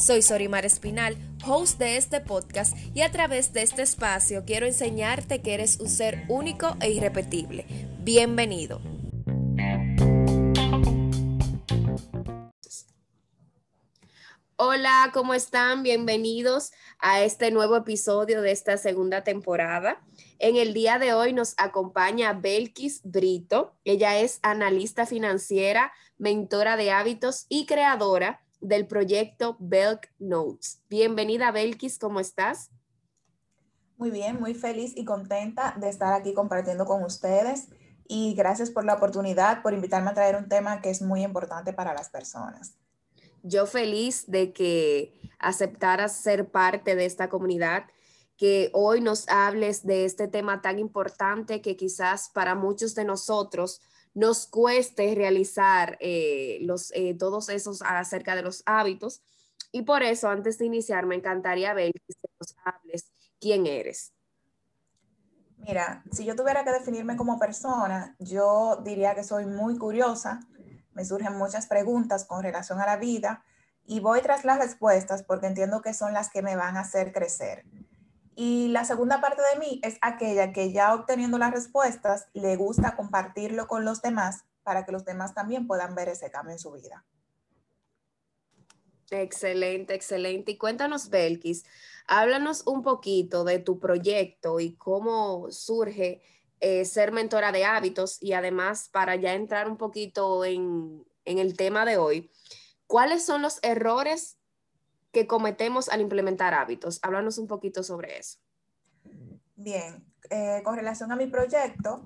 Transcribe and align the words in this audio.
Soy 0.00 0.22
Sorimar 0.22 0.64
Espinal, 0.64 1.14
host 1.46 1.78
de 1.78 1.98
este 1.98 2.22
podcast 2.22 2.74
y 2.94 3.02
a 3.02 3.10
través 3.10 3.52
de 3.52 3.60
este 3.60 3.82
espacio 3.82 4.44
quiero 4.46 4.64
enseñarte 4.64 5.42
que 5.42 5.52
eres 5.52 5.78
un 5.78 5.90
ser 5.90 6.24
único 6.30 6.74
e 6.80 6.90
irrepetible. 6.90 7.66
Bienvenido. 7.98 8.80
Hola, 14.56 15.10
¿cómo 15.12 15.34
están? 15.34 15.82
Bienvenidos 15.82 16.72
a 16.98 17.20
este 17.22 17.50
nuevo 17.50 17.76
episodio 17.76 18.40
de 18.40 18.52
esta 18.52 18.78
segunda 18.78 19.22
temporada. 19.22 20.02
En 20.38 20.56
el 20.56 20.72
día 20.72 20.98
de 20.98 21.12
hoy 21.12 21.34
nos 21.34 21.52
acompaña 21.58 22.32
Belkis 22.32 23.02
Brito. 23.04 23.76
Ella 23.84 24.18
es 24.18 24.38
analista 24.40 25.04
financiera, 25.04 25.92
mentora 26.16 26.78
de 26.78 26.90
hábitos 26.90 27.44
y 27.50 27.66
creadora 27.66 28.40
del 28.60 28.86
proyecto 28.86 29.56
Belk 29.58 30.12
Notes. 30.18 30.82
Bienvenida, 30.88 31.50
Belkis, 31.50 31.98
¿cómo 31.98 32.20
estás? 32.20 32.70
Muy 33.96 34.10
bien, 34.10 34.40
muy 34.40 34.54
feliz 34.54 34.92
y 34.96 35.04
contenta 35.04 35.74
de 35.78 35.88
estar 35.88 36.12
aquí 36.12 36.32
compartiendo 36.32 36.86
con 36.86 37.02
ustedes 37.04 37.68
y 38.08 38.34
gracias 38.34 38.70
por 38.70 38.84
la 38.84 38.94
oportunidad, 38.94 39.62
por 39.62 39.72
invitarme 39.72 40.10
a 40.10 40.14
traer 40.14 40.36
un 40.36 40.48
tema 40.48 40.80
que 40.80 40.90
es 40.90 41.02
muy 41.02 41.22
importante 41.22 41.72
para 41.72 41.94
las 41.94 42.08
personas. 42.08 42.74
Yo 43.42 43.66
feliz 43.66 44.24
de 44.26 44.52
que 44.52 45.14
aceptaras 45.38 46.16
ser 46.16 46.50
parte 46.50 46.96
de 46.96 47.06
esta 47.06 47.28
comunidad, 47.28 47.84
que 48.36 48.70
hoy 48.72 49.00
nos 49.00 49.28
hables 49.28 49.84
de 49.84 50.06
este 50.06 50.28
tema 50.28 50.62
tan 50.62 50.78
importante 50.78 51.60
que 51.60 51.76
quizás 51.76 52.30
para 52.30 52.54
muchos 52.54 52.94
de 52.94 53.04
nosotros 53.04 53.80
nos 54.14 54.46
cueste 54.46 55.14
realizar 55.14 55.96
eh, 56.00 56.58
los, 56.62 56.92
eh, 56.94 57.14
todos 57.14 57.48
esos 57.48 57.82
acerca 57.82 58.34
de 58.34 58.42
los 58.42 58.62
hábitos. 58.66 59.22
Y 59.72 59.82
por 59.82 60.02
eso, 60.02 60.28
antes 60.28 60.58
de 60.58 60.66
iniciar, 60.66 61.06
me 61.06 61.14
encantaría 61.14 61.74
ver 61.74 61.92
que 61.92 62.14
nos 62.40 62.56
hables 62.64 63.12
quién 63.38 63.66
eres. 63.66 64.12
Mira, 65.58 66.02
si 66.10 66.24
yo 66.24 66.34
tuviera 66.34 66.64
que 66.64 66.72
definirme 66.72 67.16
como 67.16 67.38
persona, 67.38 68.16
yo 68.18 68.80
diría 68.82 69.14
que 69.14 69.22
soy 69.22 69.46
muy 69.46 69.76
curiosa, 69.76 70.40
me 70.94 71.04
surgen 71.04 71.36
muchas 71.36 71.66
preguntas 71.66 72.24
con 72.24 72.42
relación 72.42 72.80
a 72.80 72.86
la 72.86 72.96
vida 72.96 73.44
y 73.84 74.00
voy 74.00 74.22
tras 74.22 74.44
las 74.44 74.58
respuestas 74.58 75.22
porque 75.22 75.46
entiendo 75.46 75.82
que 75.82 75.94
son 75.94 76.14
las 76.14 76.30
que 76.30 76.42
me 76.42 76.56
van 76.56 76.76
a 76.76 76.80
hacer 76.80 77.12
crecer. 77.12 77.64
Y 78.42 78.68
la 78.68 78.86
segunda 78.86 79.20
parte 79.20 79.42
de 79.52 79.60
mí 79.60 79.80
es 79.82 79.98
aquella 80.00 80.50
que 80.50 80.72
ya 80.72 80.94
obteniendo 80.94 81.36
las 81.36 81.50
respuestas 81.52 82.28
le 82.32 82.56
gusta 82.56 82.96
compartirlo 82.96 83.66
con 83.66 83.84
los 83.84 84.00
demás 84.00 84.44
para 84.62 84.86
que 84.86 84.92
los 84.92 85.04
demás 85.04 85.34
también 85.34 85.66
puedan 85.66 85.94
ver 85.94 86.08
ese 86.08 86.30
cambio 86.30 86.54
en 86.54 86.58
su 86.58 86.72
vida. 86.72 87.04
Excelente, 89.10 89.92
excelente. 89.92 90.52
Y 90.52 90.56
cuéntanos, 90.56 91.10
Belkis, 91.10 91.66
háblanos 92.06 92.66
un 92.66 92.82
poquito 92.82 93.44
de 93.44 93.58
tu 93.58 93.78
proyecto 93.78 94.58
y 94.58 94.74
cómo 94.74 95.50
surge 95.50 96.22
eh, 96.60 96.86
ser 96.86 97.12
mentora 97.12 97.52
de 97.52 97.66
hábitos 97.66 98.16
y 98.22 98.32
además 98.32 98.88
para 98.90 99.16
ya 99.16 99.34
entrar 99.34 99.68
un 99.68 99.76
poquito 99.76 100.46
en, 100.46 101.06
en 101.26 101.38
el 101.38 101.58
tema 101.58 101.84
de 101.84 101.98
hoy, 101.98 102.30
¿cuáles 102.86 103.22
son 103.22 103.42
los 103.42 103.58
errores 103.62 104.39
que 105.12 105.26
cometemos 105.26 105.88
al 105.88 106.00
implementar 106.00 106.54
hábitos. 106.54 106.98
Háblanos 107.02 107.38
un 107.38 107.46
poquito 107.46 107.82
sobre 107.82 108.18
eso. 108.18 108.38
Bien, 109.56 110.04
eh, 110.30 110.62
con 110.64 110.76
relación 110.76 111.12
a 111.12 111.16
mi 111.16 111.26
proyecto, 111.26 112.04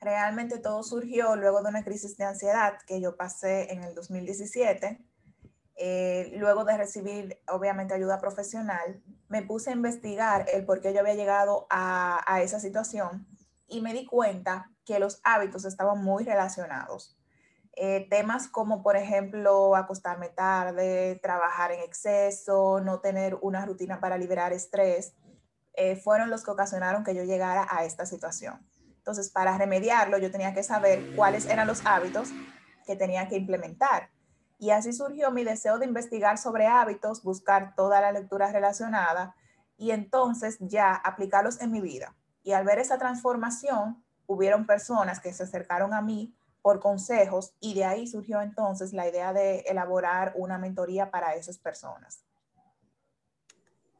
realmente 0.00 0.58
todo 0.58 0.82
surgió 0.82 1.36
luego 1.36 1.62
de 1.62 1.68
una 1.68 1.84
crisis 1.84 2.16
de 2.16 2.24
ansiedad 2.24 2.78
que 2.86 3.00
yo 3.00 3.16
pasé 3.16 3.72
en 3.72 3.82
el 3.82 3.94
2017. 3.94 5.04
Eh, 5.78 6.32
luego 6.36 6.64
de 6.64 6.76
recibir, 6.76 7.38
obviamente, 7.48 7.92
ayuda 7.92 8.18
profesional, 8.18 9.02
me 9.28 9.42
puse 9.42 9.70
a 9.70 9.74
investigar 9.74 10.46
el 10.52 10.64
por 10.64 10.80
qué 10.80 10.94
yo 10.94 11.00
había 11.00 11.14
llegado 11.14 11.66
a, 11.68 12.22
a 12.26 12.40
esa 12.40 12.60
situación 12.60 13.26
y 13.68 13.82
me 13.82 13.92
di 13.92 14.06
cuenta 14.06 14.70
que 14.86 14.98
los 14.98 15.20
hábitos 15.24 15.64
estaban 15.64 16.02
muy 16.02 16.24
relacionados. 16.24 17.18
Eh, 17.78 18.06
temas 18.08 18.48
como, 18.48 18.82
por 18.82 18.96
ejemplo, 18.96 19.76
acostarme 19.76 20.30
tarde, 20.30 21.20
trabajar 21.22 21.72
en 21.72 21.80
exceso, 21.80 22.80
no 22.80 23.00
tener 23.00 23.38
una 23.42 23.66
rutina 23.66 24.00
para 24.00 24.16
liberar 24.16 24.54
estrés, 24.54 25.14
eh, 25.74 25.96
fueron 25.96 26.30
los 26.30 26.42
que 26.42 26.50
ocasionaron 26.50 27.04
que 27.04 27.14
yo 27.14 27.22
llegara 27.24 27.66
a 27.70 27.84
esta 27.84 28.06
situación. 28.06 28.66
Entonces, 28.96 29.30
para 29.30 29.58
remediarlo, 29.58 30.16
yo 30.16 30.30
tenía 30.30 30.54
que 30.54 30.62
saber 30.62 31.14
cuáles 31.14 31.44
eran 31.46 31.66
los 31.66 31.84
hábitos 31.84 32.30
que 32.86 32.96
tenía 32.96 33.28
que 33.28 33.36
implementar. 33.36 34.10
Y 34.58 34.70
así 34.70 34.94
surgió 34.94 35.30
mi 35.30 35.44
deseo 35.44 35.78
de 35.78 35.84
investigar 35.84 36.38
sobre 36.38 36.66
hábitos, 36.66 37.22
buscar 37.22 37.74
toda 37.74 38.00
la 38.00 38.10
lectura 38.10 38.50
relacionada 38.50 39.36
y 39.76 39.90
entonces 39.90 40.56
ya 40.60 40.94
aplicarlos 40.94 41.60
en 41.60 41.72
mi 41.72 41.82
vida. 41.82 42.16
Y 42.42 42.52
al 42.52 42.64
ver 42.64 42.78
esa 42.78 42.96
transformación, 42.96 44.02
hubieron 44.26 44.66
personas 44.66 45.20
que 45.20 45.32
se 45.34 45.42
acercaron 45.42 45.92
a 45.92 46.00
mí 46.00 46.34
por 46.66 46.80
consejos 46.80 47.54
y 47.60 47.74
de 47.74 47.84
ahí 47.84 48.08
surgió 48.08 48.40
entonces 48.42 48.92
la 48.92 49.08
idea 49.08 49.32
de 49.32 49.60
elaborar 49.68 50.32
una 50.34 50.58
mentoría 50.58 51.12
para 51.12 51.36
esas 51.36 51.58
personas. 51.58 52.24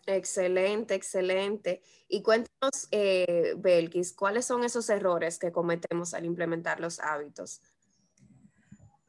Excelente, 0.05 0.97
excelente. 0.97 1.81
Y 2.09 2.25
cuéntanos, 2.25 2.89
eh, 2.91 3.55
Belkis, 3.57 4.13
¿cuáles 4.13 4.47
son 4.47 4.65
esos 4.65 4.91
errores 4.91 5.39
que 5.39 5.53
cometemos 5.53 6.13
al 6.13 6.25
implementar 6.25 6.81
los 6.81 6.99
hábitos? 6.99 7.63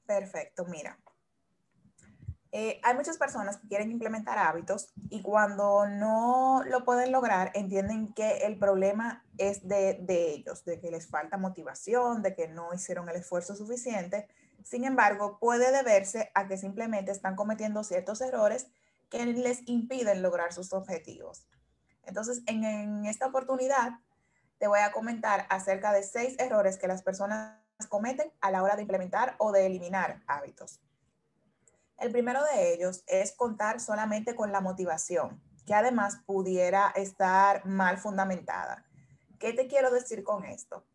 Perfecto, 0.05 0.63
mira. 0.65 0.99
Eh, 2.51 2.79
hay 2.83 2.95
muchas 2.95 3.17
personas 3.17 3.57
que 3.57 3.67
quieren 3.67 3.91
implementar 3.91 4.37
hábitos 4.37 4.93
y 5.09 5.21
cuando 5.21 5.85
no 5.87 6.63
lo 6.65 6.85
pueden 6.85 7.11
lograr, 7.11 7.51
entienden 7.53 8.13
que 8.13 8.45
el 8.45 8.57
problema 8.57 9.25
es 9.37 9.67
de, 9.67 9.97
ellos, 10.07 10.63
de 10.63 10.79
que 10.79 10.89
les 10.89 11.07
falta 11.07 11.37
motivación, 11.37 12.21
de 12.21 12.35
que 12.35 12.47
no 12.47 12.73
hicieron 12.73 13.09
el 13.09 13.17
esfuerzo 13.17 13.55
suficiente. 13.55 14.27
Sin 14.63 14.85
embargo, 14.85 15.39
puede 15.39 15.71
deberse 15.71 16.31
a 16.35 16.47
que 16.47 16.57
simplemente 16.57 17.11
están 17.11 17.35
cometiendo 17.35 17.83
ciertos 17.83 18.21
errores 18.21 18.67
que 19.09 19.25
les 19.25 19.67
impiden 19.67 20.21
lograr 20.21 20.53
sus 20.53 20.73
objetivos. 20.73 21.45
Entonces, 22.05 22.41
en, 22.47 22.63
en 22.63 23.05
esta 23.05 23.27
oportunidad, 23.27 23.99
te 24.57 24.67
voy 24.67 24.79
a 24.79 24.91
comentar 24.91 25.45
acerca 25.49 25.91
de 25.91 26.03
seis 26.03 26.35
errores 26.39 26.77
que 26.77 26.87
las 26.87 27.03
personas 27.03 27.59
cometen 27.89 28.31
a 28.41 28.51
la 28.51 28.63
hora 28.63 28.75
de 28.75 28.81
implementar 28.81 29.35
o 29.37 29.51
de 29.51 29.65
eliminar 29.65 30.23
hábitos. 30.27 30.79
El 31.99 32.11
primero 32.11 32.43
de 32.43 32.73
ellos 32.73 33.03
es 33.07 33.31
contar 33.31 33.79
solamente 33.79 34.35
con 34.35 34.51
la 34.51 34.61
motivación, 34.61 35.41
que 35.65 35.73
además 35.73 36.19
pudiera 36.25 36.89
estar 36.95 37.65
mal 37.65 37.97
fundamentada. 37.97 38.85
¿Qué 39.39 39.53
te 39.53 39.67
quiero 39.67 39.89
decir 39.89 40.23
con 40.23 40.45
esto? 40.45 40.85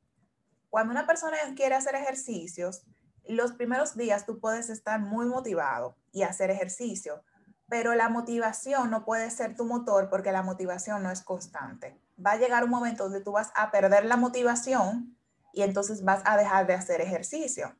Cuando 0.70 0.92
una 0.92 1.06
persona 1.06 1.36
quiere 1.56 1.74
hacer 1.74 1.96
ejercicios, 1.96 2.84
los 3.24 3.52
primeros 3.52 3.96
días 3.96 4.26
tú 4.26 4.38
puedes 4.38 4.70
estar 4.70 5.00
muy 5.00 5.26
motivado 5.26 5.96
y 6.12 6.22
hacer 6.22 6.50
ejercicio, 6.50 7.24
pero 7.68 7.94
la 7.94 8.08
motivación 8.08 8.90
no 8.90 9.04
puede 9.04 9.30
ser 9.30 9.56
tu 9.56 9.64
motor 9.64 10.08
porque 10.08 10.30
la 10.30 10.42
motivación 10.42 11.02
no 11.02 11.10
es 11.10 11.22
constante. 11.22 11.98
Va 12.24 12.32
a 12.32 12.36
llegar 12.36 12.64
un 12.64 12.70
momento 12.70 13.04
donde 13.04 13.22
tú 13.22 13.32
vas 13.32 13.50
a 13.54 13.70
perder 13.70 14.04
la 14.04 14.16
motivación 14.16 15.16
y 15.52 15.62
entonces 15.62 16.04
vas 16.04 16.22
a 16.24 16.36
dejar 16.36 16.66
de 16.66 16.74
hacer 16.74 17.00
ejercicio. 17.00 17.74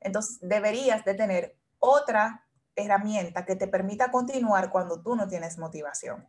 Entonces 0.00 0.38
deberías 0.40 1.04
de 1.04 1.14
tener 1.14 1.56
otra 1.78 2.47
herramienta 2.78 3.44
que 3.44 3.56
te 3.56 3.68
permita 3.68 4.10
continuar 4.10 4.70
cuando 4.70 5.02
tú 5.02 5.16
no 5.16 5.28
tienes 5.28 5.58
motivación. 5.58 6.26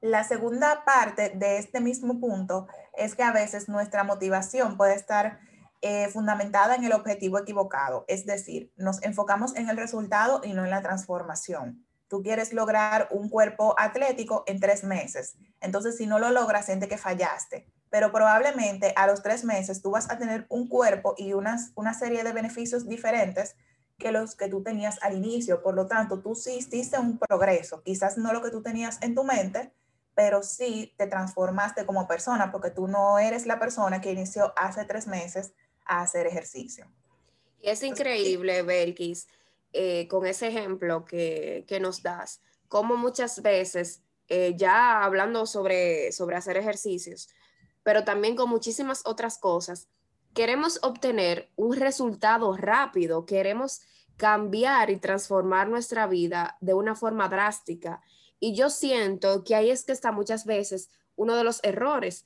La 0.00 0.24
segunda 0.24 0.84
parte 0.86 1.30
de 1.30 1.58
este 1.58 1.80
mismo 1.80 2.20
punto 2.20 2.66
es 2.96 3.14
que 3.14 3.22
a 3.22 3.32
veces 3.32 3.68
nuestra 3.68 4.02
motivación 4.02 4.78
puede 4.78 4.94
estar 4.94 5.40
eh, 5.82 6.08
fundamentada 6.08 6.74
en 6.74 6.84
el 6.84 6.92
objetivo 6.92 7.38
equivocado, 7.38 8.04
es 8.08 8.24
decir, 8.26 8.72
nos 8.76 9.02
enfocamos 9.02 9.56
en 9.56 9.68
el 9.68 9.76
resultado 9.76 10.40
y 10.44 10.52
no 10.52 10.64
en 10.64 10.70
la 10.70 10.82
transformación. 10.82 11.86
Tú 12.08 12.22
quieres 12.22 12.52
lograr 12.52 13.08
un 13.10 13.28
cuerpo 13.28 13.74
atlético 13.78 14.44
en 14.46 14.58
tres 14.58 14.84
meses, 14.84 15.36
entonces 15.60 15.96
si 15.96 16.06
no 16.06 16.18
lo 16.18 16.30
logras, 16.30 16.66
siente 16.66 16.88
que 16.88 16.98
fallaste, 16.98 17.66
pero 17.90 18.12
probablemente 18.12 18.92
a 18.96 19.06
los 19.06 19.22
tres 19.22 19.44
meses 19.44 19.82
tú 19.82 19.90
vas 19.90 20.10
a 20.10 20.18
tener 20.18 20.46
un 20.48 20.68
cuerpo 20.68 21.14
y 21.16 21.34
unas, 21.34 21.72
una 21.74 21.94
serie 21.94 22.24
de 22.24 22.32
beneficios 22.32 22.88
diferentes 22.88 23.56
que 24.00 24.10
los 24.10 24.34
que 24.34 24.48
tú 24.48 24.64
tenías 24.64 25.00
al 25.02 25.16
inicio. 25.16 25.62
Por 25.62 25.76
lo 25.76 25.86
tanto, 25.86 26.18
tú 26.20 26.34
sí 26.34 26.56
hiciste 26.56 26.98
un 26.98 27.18
progreso, 27.18 27.82
quizás 27.84 28.18
no 28.18 28.32
lo 28.32 28.42
que 28.42 28.50
tú 28.50 28.62
tenías 28.62 29.00
en 29.02 29.14
tu 29.14 29.22
mente, 29.22 29.72
pero 30.16 30.42
sí 30.42 30.92
te 30.98 31.06
transformaste 31.06 31.86
como 31.86 32.08
persona 32.08 32.50
porque 32.50 32.70
tú 32.70 32.88
no 32.88 33.20
eres 33.20 33.46
la 33.46 33.60
persona 33.60 34.00
que 34.00 34.10
inició 34.10 34.52
hace 34.56 34.84
tres 34.84 35.06
meses 35.06 35.52
a 35.84 36.02
hacer 36.02 36.26
ejercicio. 36.26 36.90
Y 37.62 37.68
es 37.68 37.82
increíble, 37.82 38.62
Belkis, 38.62 39.28
eh, 39.72 40.08
con 40.08 40.26
ese 40.26 40.48
ejemplo 40.48 41.04
que, 41.04 41.78
nos 41.80 42.02
das, 42.02 42.40
como 42.68 42.96
muchas 42.96 43.42
veces, 43.42 44.02
eh, 44.28 44.54
ya 44.56 45.04
hablando 45.04 45.46
sobre, 45.46 46.10
sobre 46.12 46.36
hacer 46.36 46.56
ejercicios, 46.56 47.28
pero 47.82 48.04
también 48.04 48.34
con 48.34 48.48
muchísimas 48.48 49.02
otras 49.04 49.38
cosas, 49.38 49.88
queremos 50.34 50.78
obtener 50.82 51.50
un 51.56 51.76
resultado 51.76 52.56
rápido, 52.56 53.26
queremos 53.26 53.80
cambiar 54.16 54.90
y 54.90 54.96
transformar 54.96 55.68
nuestra 55.68 56.06
vida 56.06 56.56
de 56.60 56.74
una 56.74 56.94
forma 56.94 57.28
drástica. 57.28 58.02
Y 58.38 58.54
yo 58.54 58.70
siento 58.70 59.44
que 59.44 59.54
ahí 59.54 59.70
es 59.70 59.84
que 59.84 59.92
está 59.92 60.12
muchas 60.12 60.44
veces 60.44 60.90
uno 61.16 61.36
de 61.36 61.44
los 61.44 61.60
errores. 61.62 62.24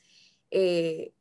Eh, 0.51 1.12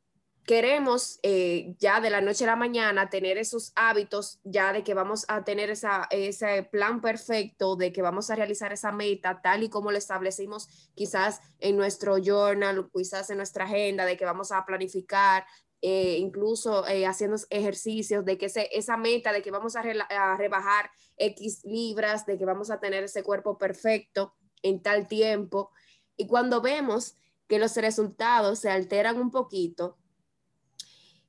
queremos 0.44 1.18
eh, 1.22 1.74
ya 1.78 2.00
de 2.00 2.10
la 2.10 2.20
noche 2.20 2.44
a 2.44 2.48
la 2.48 2.56
mañana 2.56 3.08
tener 3.08 3.38
esos 3.38 3.72
hábitos, 3.76 4.40
ya 4.44 4.72
de 4.72 4.84
que 4.84 4.94
vamos 4.94 5.24
a 5.28 5.42
tener 5.42 5.70
ese 5.70 6.62
plan 6.70 7.00
perfecto, 7.00 7.76
de 7.76 7.92
que 7.92 8.02
vamos 8.02 8.30
a 8.30 8.36
realizar 8.36 8.72
esa 8.72 8.92
meta 8.92 9.40
tal 9.42 9.62
y 9.62 9.70
como 9.70 9.90
lo 9.90 9.98
establecimos 9.98 10.68
quizás 10.94 11.40
en 11.60 11.76
nuestro 11.76 12.18
journal, 12.18 12.90
quizás 12.92 13.30
en 13.30 13.38
nuestra 13.38 13.64
agenda, 13.64 14.04
de 14.04 14.16
que 14.16 14.24
vamos 14.24 14.52
a 14.52 14.64
planificar, 14.66 15.46
eh, 15.86 16.16
incluso 16.16 16.86
eh, 16.86 17.04
haciendo 17.04 17.36
ejercicios, 17.50 18.24
de 18.24 18.38
que 18.38 18.46
esa 18.46 18.96
meta 18.96 19.34
de 19.34 19.42
que 19.42 19.50
vamos 19.50 19.76
a, 19.76 19.80
a 19.80 20.34
rebajar 20.38 20.90
X 21.18 21.62
libras, 21.62 22.24
de 22.24 22.38
que 22.38 22.46
vamos 22.46 22.70
a 22.70 22.80
tener 22.80 23.04
ese 23.04 23.22
cuerpo 23.22 23.58
perfecto 23.58 24.34
en 24.62 24.80
tal 24.80 25.06
tiempo. 25.08 25.72
Y 26.16 26.26
cuando 26.26 26.62
vemos 26.62 27.18
que 27.48 27.58
los 27.58 27.76
resultados 27.76 28.60
se 28.60 28.70
alteran 28.70 29.18
un 29.18 29.30
poquito, 29.30 29.98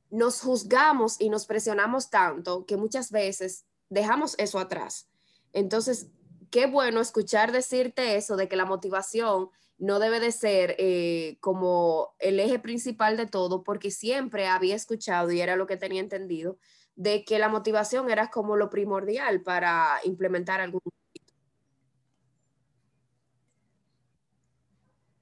nos 0.10 0.40
juzgamos 0.40 1.20
y 1.20 1.30
nos 1.30 1.48
presionamos 1.48 2.10
tanto 2.10 2.66
que 2.66 2.78
muchas 2.78 3.12
veces 3.12 3.66
dejamos 3.90 4.36
eso 4.38 4.58
atrás. 4.60 5.10
Entonces, 5.52 6.08
qué 6.52 6.68
bueno 6.68 7.02
escuchar 7.02 7.52
decirte 7.52 8.16
eso 8.16 8.36
de 8.36 8.48
que 8.48 8.56
la 8.56 8.66
motivación 8.66 9.50
no 9.78 10.00
debe 10.00 10.20
de 10.20 10.32
ser 10.32 10.76
eh, 10.80 11.38
como 11.42 12.16
el 12.20 12.40
eje 12.40 12.60
principal 12.60 13.18
de 13.18 13.28
todo, 13.28 13.64
porque 13.64 13.92
siempre 13.92 14.48
había 14.48 14.76
escuchado 14.76 15.32
y 15.32 15.42
era 15.42 15.56
lo 15.56 15.68
que 15.68 15.78
tenía 15.78 16.02
entendido, 16.02 16.58
de 16.96 17.26
que 17.26 17.40
la 17.40 17.50
motivación 17.50 18.10
era 18.10 18.30
como 18.30 18.56
lo 18.56 18.70
primordial 18.70 19.42
para 19.42 20.00
implementar 20.06 20.62
algún. 20.62 20.82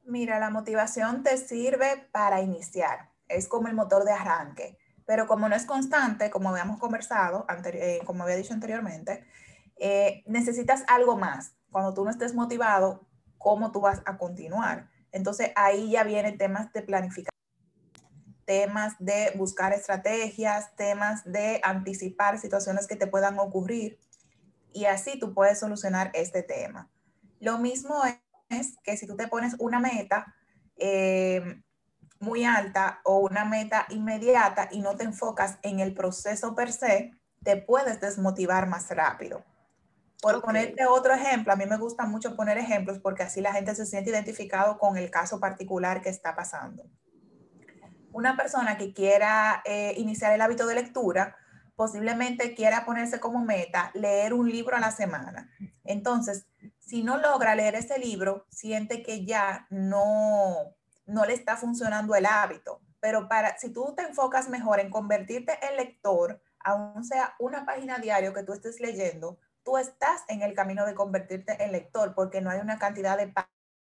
Mira, 0.04 0.40
la 0.40 0.52
motivación 0.52 1.24
te 1.24 1.38
sirve 1.38 2.08
para 2.12 2.42
iniciar, 2.42 3.10
es 3.28 3.48
como 3.48 3.68
el 3.68 3.74
motor 3.74 4.04
de 4.04 4.12
arranque, 4.12 4.78
pero 5.06 5.26
como 5.26 5.50
no 5.50 5.56
es 5.56 5.66
constante, 5.66 6.30
como 6.30 6.50
habíamos 6.50 6.80
conversado, 6.80 7.48
eh, 7.74 8.02
como 8.06 8.24
había 8.24 8.36
dicho 8.36 8.54
anteriormente, 8.54 9.26
eh, 9.86 10.24
necesitas 10.28 10.86
algo 10.88 11.18
más. 11.18 11.58
Cuando 11.70 11.94
tú 11.94 12.06
no 12.06 12.10
estés 12.10 12.34
motivado, 12.34 13.06
¿cómo 13.38 13.74
tú 13.74 13.82
vas 13.82 14.02
a 14.06 14.18
continuar? 14.18 14.90
Entonces 15.12 15.52
ahí 15.58 15.92
ya 15.92 16.06
vienen 16.06 16.38
temas 16.38 16.72
de 16.72 16.84
planificación, 16.84 17.38
temas 18.46 18.94
de 19.00 19.34
buscar 19.36 19.74
estrategias, 19.74 20.74
temas 20.78 21.26
de 21.26 21.60
anticipar 21.64 22.40
situaciones 22.40 22.88
que 22.88 22.96
te 22.96 23.08
puedan 23.08 23.38
ocurrir 23.40 24.00
y 24.72 24.86
así 24.86 25.20
tú 25.20 25.34
puedes 25.34 25.60
solucionar 25.60 26.12
este 26.14 26.44
tema. 26.44 26.90
Lo 27.42 27.58
mismo 27.58 28.02
es 28.48 28.78
que 28.86 28.96
si 28.96 29.06
tú 29.06 29.18
te 29.18 29.28
pones 29.28 29.58
una 29.60 29.82
meta, 29.82 30.34
eh, 30.78 31.62
muy 32.22 32.46
alta 32.46 33.02
o 33.04 33.18
una 33.18 33.44
meta 33.44 33.86
inmediata 33.90 34.70
y 34.72 34.80
no 34.80 34.96
te 34.96 35.04
enfocas 35.04 35.60
en 35.62 35.82
el 35.82 35.94
proceso 35.94 36.56
per 36.56 36.72
se, 36.72 37.12
te 37.44 37.58
puedes 37.58 38.00
desmotivar 38.00 38.70
más 38.70 38.90
rápido. 38.90 39.44
Por 40.24 40.42
ponerte 40.42 40.86
otro 40.86 41.14
ejemplo, 41.14 41.52
a 41.52 41.58
mí 41.58 41.66
me 41.66 41.76
gusta 41.76 42.06
mucho 42.06 42.38
poner 42.38 42.58
ejemplos 42.58 42.98
porque 42.98 43.24
así 43.24 43.42
la 43.42 43.52
gente 43.52 43.76
se 43.76 43.86
siente 43.86 44.10
identificado 44.10 44.78
con 44.78 44.96
el 44.96 45.12
caso 45.12 45.38
particular 45.42 46.02
que 46.02 46.08
está 46.08 46.34
pasando. 46.34 46.86
Una 48.14 48.38
persona 48.38 48.78
que 48.78 48.94
quiera 48.94 49.62
eh, 49.66 49.94
iniciar 49.98 50.32
el 50.32 50.40
hábito 50.40 50.66
de 50.66 50.76
lectura, 50.76 51.36
posiblemente 51.76 52.56
quiera 52.56 52.86
ponerse 52.86 53.20
como 53.20 53.44
meta 53.44 53.92
leer 53.96 54.34
un 54.34 54.50
libro 54.50 54.78
a 54.78 54.80
la 54.80 54.92
semana. 54.92 55.52
Entonces, 55.84 56.48
si 56.80 57.04
no 57.04 57.18
logra 57.18 57.54
leer 57.54 57.76
ese 57.76 58.00
libro, 58.00 58.46
siente 58.50 59.04
que 59.04 59.26
ya 59.26 59.68
no, 59.72 60.74
no 61.06 61.26
le 61.26 61.34
está 61.34 61.58
funcionando 61.58 62.16
el 62.16 62.28
hábito. 62.28 62.80
Pero 63.02 63.28
para, 63.28 63.58
si 63.58 63.74
tú 63.74 63.94
te 63.94 64.04
enfocas 64.04 64.48
mejor 64.48 64.80
en 64.80 64.90
convertirte 64.90 65.60
en 65.70 65.76
lector, 65.76 66.42
aún 66.60 67.04
sea 67.04 67.36
una 67.40 67.66
página 67.66 67.98
diario 67.98 68.34
que 68.34 68.44
tú 68.44 68.54
estés 68.54 68.80
leyendo, 68.80 69.38
tú 69.64 69.78
estás 69.78 70.24
en 70.28 70.42
el 70.42 70.54
camino 70.54 70.86
de 70.86 70.96
convertirte 70.96 71.64
en 71.64 71.72
lector 71.72 72.14
porque 72.14 72.42
no 72.42 72.50
hay 72.50 72.60
una 72.60 72.80
cantidad 72.80 73.18
de 73.18 73.34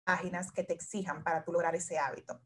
páginas 0.06 0.52
que 0.52 0.64
te 0.64 0.72
exijan 0.72 1.22
para 1.22 1.44
tú 1.44 1.52
lograr 1.52 1.74
ese 1.74 1.98
hábito. 1.98 2.40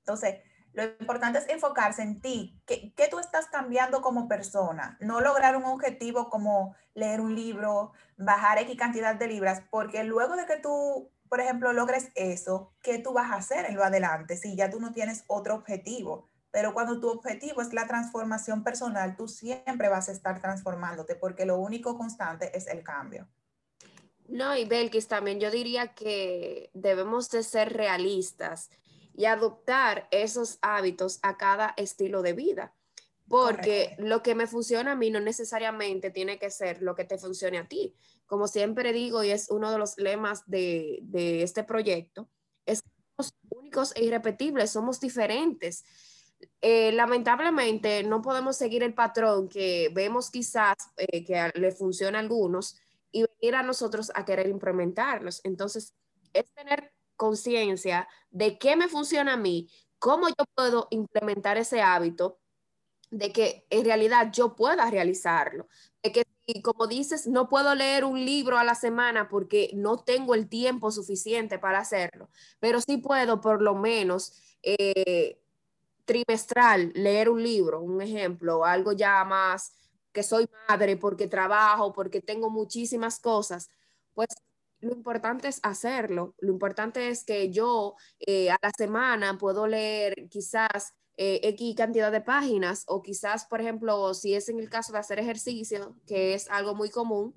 Entonces, 0.00 0.40
lo 0.72 0.84
importante 0.84 1.38
es 1.38 1.48
enfocarse 1.48 2.02
en 2.02 2.20
ti, 2.20 2.60
¿Qué, 2.66 2.92
¿qué, 2.96 3.06
tú 3.08 3.20
estás 3.20 3.46
cambiando 3.46 4.02
como 4.02 4.26
persona? 4.26 4.98
No 5.00 5.20
lograr 5.20 5.56
un 5.56 5.64
objetivo 5.64 6.30
como 6.30 6.74
leer 6.94 7.20
un 7.20 7.34
libro, 7.34 7.92
bajar 8.16 8.58
X 8.58 8.76
cantidad 8.76 9.14
de 9.14 9.28
libras, 9.28 9.62
porque 9.70 10.02
luego 10.02 10.34
de 10.34 10.46
que 10.46 10.56
tú 10.56 11.12
por 11.34 11.40
ejemplo, 11.40 11.72
logres 11.72 12.12
eso, 12.14 12.72
¿qué 12.80 12.98
tú 12.98 13.12
vas 13.12 13.32
a 13.32 13.36
hacer 13.36 13.64
en 13.66 13.74
lo 13.74 13.82
adelante 13.82 14.36
si 14.36 14.54
ya 14.54 14.70
tú 14.70 14.78
no 14.78 14.92
tienes 14.92 15.24
otro 15.26 15.56
objetivo? 15.56 16.28
Pero 16.54 16.72
cuando 16.72 16.98
tu 16.98 17.10
objetivo 17.10 17.60
es 17.60 17.74
la 17.74 17.86
transformación 17.86 18.64
personal, 18.64 19.14
tú 19.14 19.28
siempre 19.28 19.90
vas 19.90 20.08
a 20.08 20.12
estar 20.12 20.40
transformándote 20.40 21.16
porque 21.16 21.44
lo 21.44 21.58
único 21.58 21.98
constante 21.98 22.56
es 22.56 22.66
el 22.66 22.82
cambio. 22.82 23.28
No, 24.28 24.56
y 24.56 24.64
Belkis, 24.64 25.06
también 25.06 25.38
yo 25.38 25.50
diría 25.50 25.94
que 25.94 26.70
debemos 26.72 27.28
de 27.30 27.42
ser 27.42 27.74
realistas 27.74 28.70
y 29.12 29.26
adoptar 29.26 30.08
esos 30.10 30.58
hábitos 30.62 31.18
a 31.22 31.36
cada 31.36 31.74
estilo 31.76 32.22
de 32.22 32.32
vida. 32.32 32.72
Porque 33.28 33.96
lo 33.98 34.22
que 34.22 34.34
me 34.34 34.46
funciona 34.46 34.92
a 34.92 34.96
mí 34.96 35.10
no 35.10 35.18
necesariamente 35.20 36.10
tiene 36.10 36.38
que 36.38 36.50
ser 36.50 36.80
lo 36.82 36.94
que 36.94 37.04
te 37.04 37.18
funcione 37.18 37.58
a 37.58 37.68
ti 37.68 37.94
como 38.26 38.48
siempre 38.48 38.92
digo, 38.92 39.22
y 39.22 39.30
es 39.30 39.50
uno 39.50 39.70
de 39.70 39.78
los 39.78 39.98
lemas 39.98 40.42
de, 40.46 41.02
este 41.42 41.64
proyecto, 41.64 42.28
es 42.66 42.82
que 42.82 42.90
somos 43.16 43.34
únicos 43.50 43.92
e 43.96 44.04
irrepetibles, 44.04 44.70
somos 44.70 45.00
diferentes. 45.00 45.84
Eh, 46.60 46.92
lamentablemente 46.92 48.02
no 48.04 48.22
podemos 48.22 48.56
seguir 48.56 48.82
el 48.82 48.94
patrón 48.94 49.48
que 49.48 49.90
vemos 49.92 50.30
quizás 50.30 50.76
eh, 50.96 51.24
que 51.24 51.52
le 51.54 51.72
funciona 51.72 52.18
a 52.18 52.22
algunos 52.22 52.76
y 53.12 53.24
venir 53.40 53.56
a 53.56 53.62
nosotros 53.62 54.10
a 54.14 54.24
querer 54.24 54.48
implementarlos. 54.48 55.40
Entonces, 55.44 55.94
es 56.32 56.44
tener 56.54 56.92
conciencia 57.16 58.08
de 58.30 58.58
qué 58.58 58.76
me 58.76 58.88
funciona 58.88 59.34
a 59.34 59.36
mí, 59.36 59.70
cómo 59.98 60.28
yo 60.28 60.44
puedo 60.54 60.88
implementar 60.90 61.56
ese 61.56 61.80
hábito, 61.80 62.40
de 63.10 63.32
que 63.32 63.66
en 63.70 63.84
realidad 63.84 64.32
yo 64.32 64.56
pueda 64.56 64.90
realizarlo, 64.90 65.68
de 66.02 66.12
que 66.12 66.24
como 66.62 66.86
dices, 66.86 67.26
no 67.26 67.48
puedo 67.48 67.74
leer 67.74 68.04
un 68.04 68.24
libro 68.24 68.58
a 68.58 68.64
la 68.64 68.74
semana 68.74 69.28
porque 69.28 69.70
no 69.74 69.98
tengo 69.98 70.34
el 70.34 70.48
tiempo 70.48 70.90
suficiente 70.90 71.58
para 71.58 71.78
hacerlo, 71.78 72.28
pero 72.60 72.80
sí 72.80 72.98
puedo 72.98 73.40
por 73.40 73.62
lo 73.62 73.74
menos 73.74 74.42
eh, 74.62 75.40
trimestral 76.04 76.92
leer 76.94 77.28
un 77.28 77.42
libro, 77.42 77.80
un 77.80 78.00
ejemplo, 78.02 78.64
algo 78.64 78.92
ya 78.92 79.24
más 79.24 79.72
que 80.12 80.22
soy 80.22 80.48
madre 80.68 80.96
porque 80.96 81.26
trabajo, 81.26 81.92
porque 81.92 82.20
tengo 82.20 82.48
muchísimas 82.50 83.18
cosas, 83.18 83.68
pues 84.14 84.28
lo 84.80 84.92
importante 84.92 85.48
es 85.48 85.60
hacerlo. 85.62 86.34
Lo 86.38 86.52
importante 86.52 87.08
es 87.08 87.24
que 87.24 87.50
yo 87.50 87.96
eh, 88.20 88.50
a 88.50 88.58
la 88.62 88.70
semana 88.76 89.38
puedo 89.38 89.66
leer 89.66 90.28
quizás 90.30 90.94
eh, 91.16 91.40
X 91.42 91.74
cantidad 91.76 92.12
de 92.12 92.20
páginas 92.20 92.84
o 92.86 93.02
quizás, 93.02 93.46
por 93.46 93.60
ejemplo, 93.60 94.14
si 94.14 94.34
es 94.34 94.48
en 94.48 94.60
el 94.60 94.68
caso 94.68 94.92
de 94.92 94.98
hacer 94.98 95.18
ejercicio, 95.18 95.96
que 96.06 96.34
es 96.34 96.50
algo 96.50 96.74
muy 96.74 96.90
común, 96.90 97.34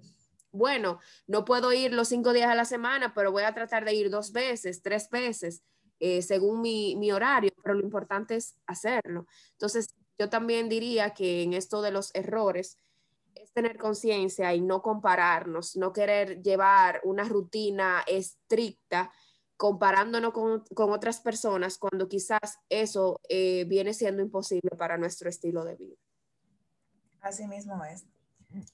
bueno, 0.52 1.00
no 1.28 1.46
puedo 1.46 1.72
ir 1.74 1.94
los 1.94 2.08
cinco 2.08 2.34
días 2.34 2.50
a 2.50 2.56
la 2.56 2.66
semana, 2.66 3.14
pero 3.14 3.32
voy 3.32 3.44
a 3.44 3.54
tratar 3.54 3.86
de 3.86 3.94
ir 3.94 4.10
dos 4.10 4.32
veces, 4.32 4.82
tres 4.82 5.10
veces, 5.10 5.64
eh, 6.00 6.22
según 6.22 6.62
mi, 6.62 6.96
mi 6.96 7.12
horario, 7.12 7.52
pero 7.64 7.76
lo 7.76 7.82
importante 7.82 8.36
es 8.36 8.56
hacerlo. 8.66 9.28
Entonces, 9.52 9.96
yo 10.18 10.30
también 10.30 10.70
diría 10.70 11.14
que 11.14 11.44
en 11.44 11.54
esto 11.54 11.82
de 11.82 11.92
los 11.92 12.14
errores, 12.16 12.78
es 13.36 13.52
tener 13.52 13.78
conciencia 13.78 14.54
y 14.54 14.62
no 14.62 14.82
compararnos, 14.82 15.76
no 15.76 15.94
querer 15.94 16.42
llevar 16.42 17.02
una 17.04 17.24
rutina 17.24 18.04
estricta 18.08 19.12
comparándonos 19.58 20.34
con, 20.34 20.64
otras 20.92 21.20
personas 21.20 21.78
cuando 21.78 22.08
quizás 22.08 22.60
eso 22.70 23.20
eh, 23.28 23.66
viene 23.66 23.94
siendo 23.94 24.22
imposible 24.22 24.70
para 24.78 24.98
nuestro 24.98 25.30
estilo 25.30 25.66
de 25.66 25.76
vida. 25.76 25.96
Así 27.22 27.48
mismo 27.48 27.84
es. 27.84 28.06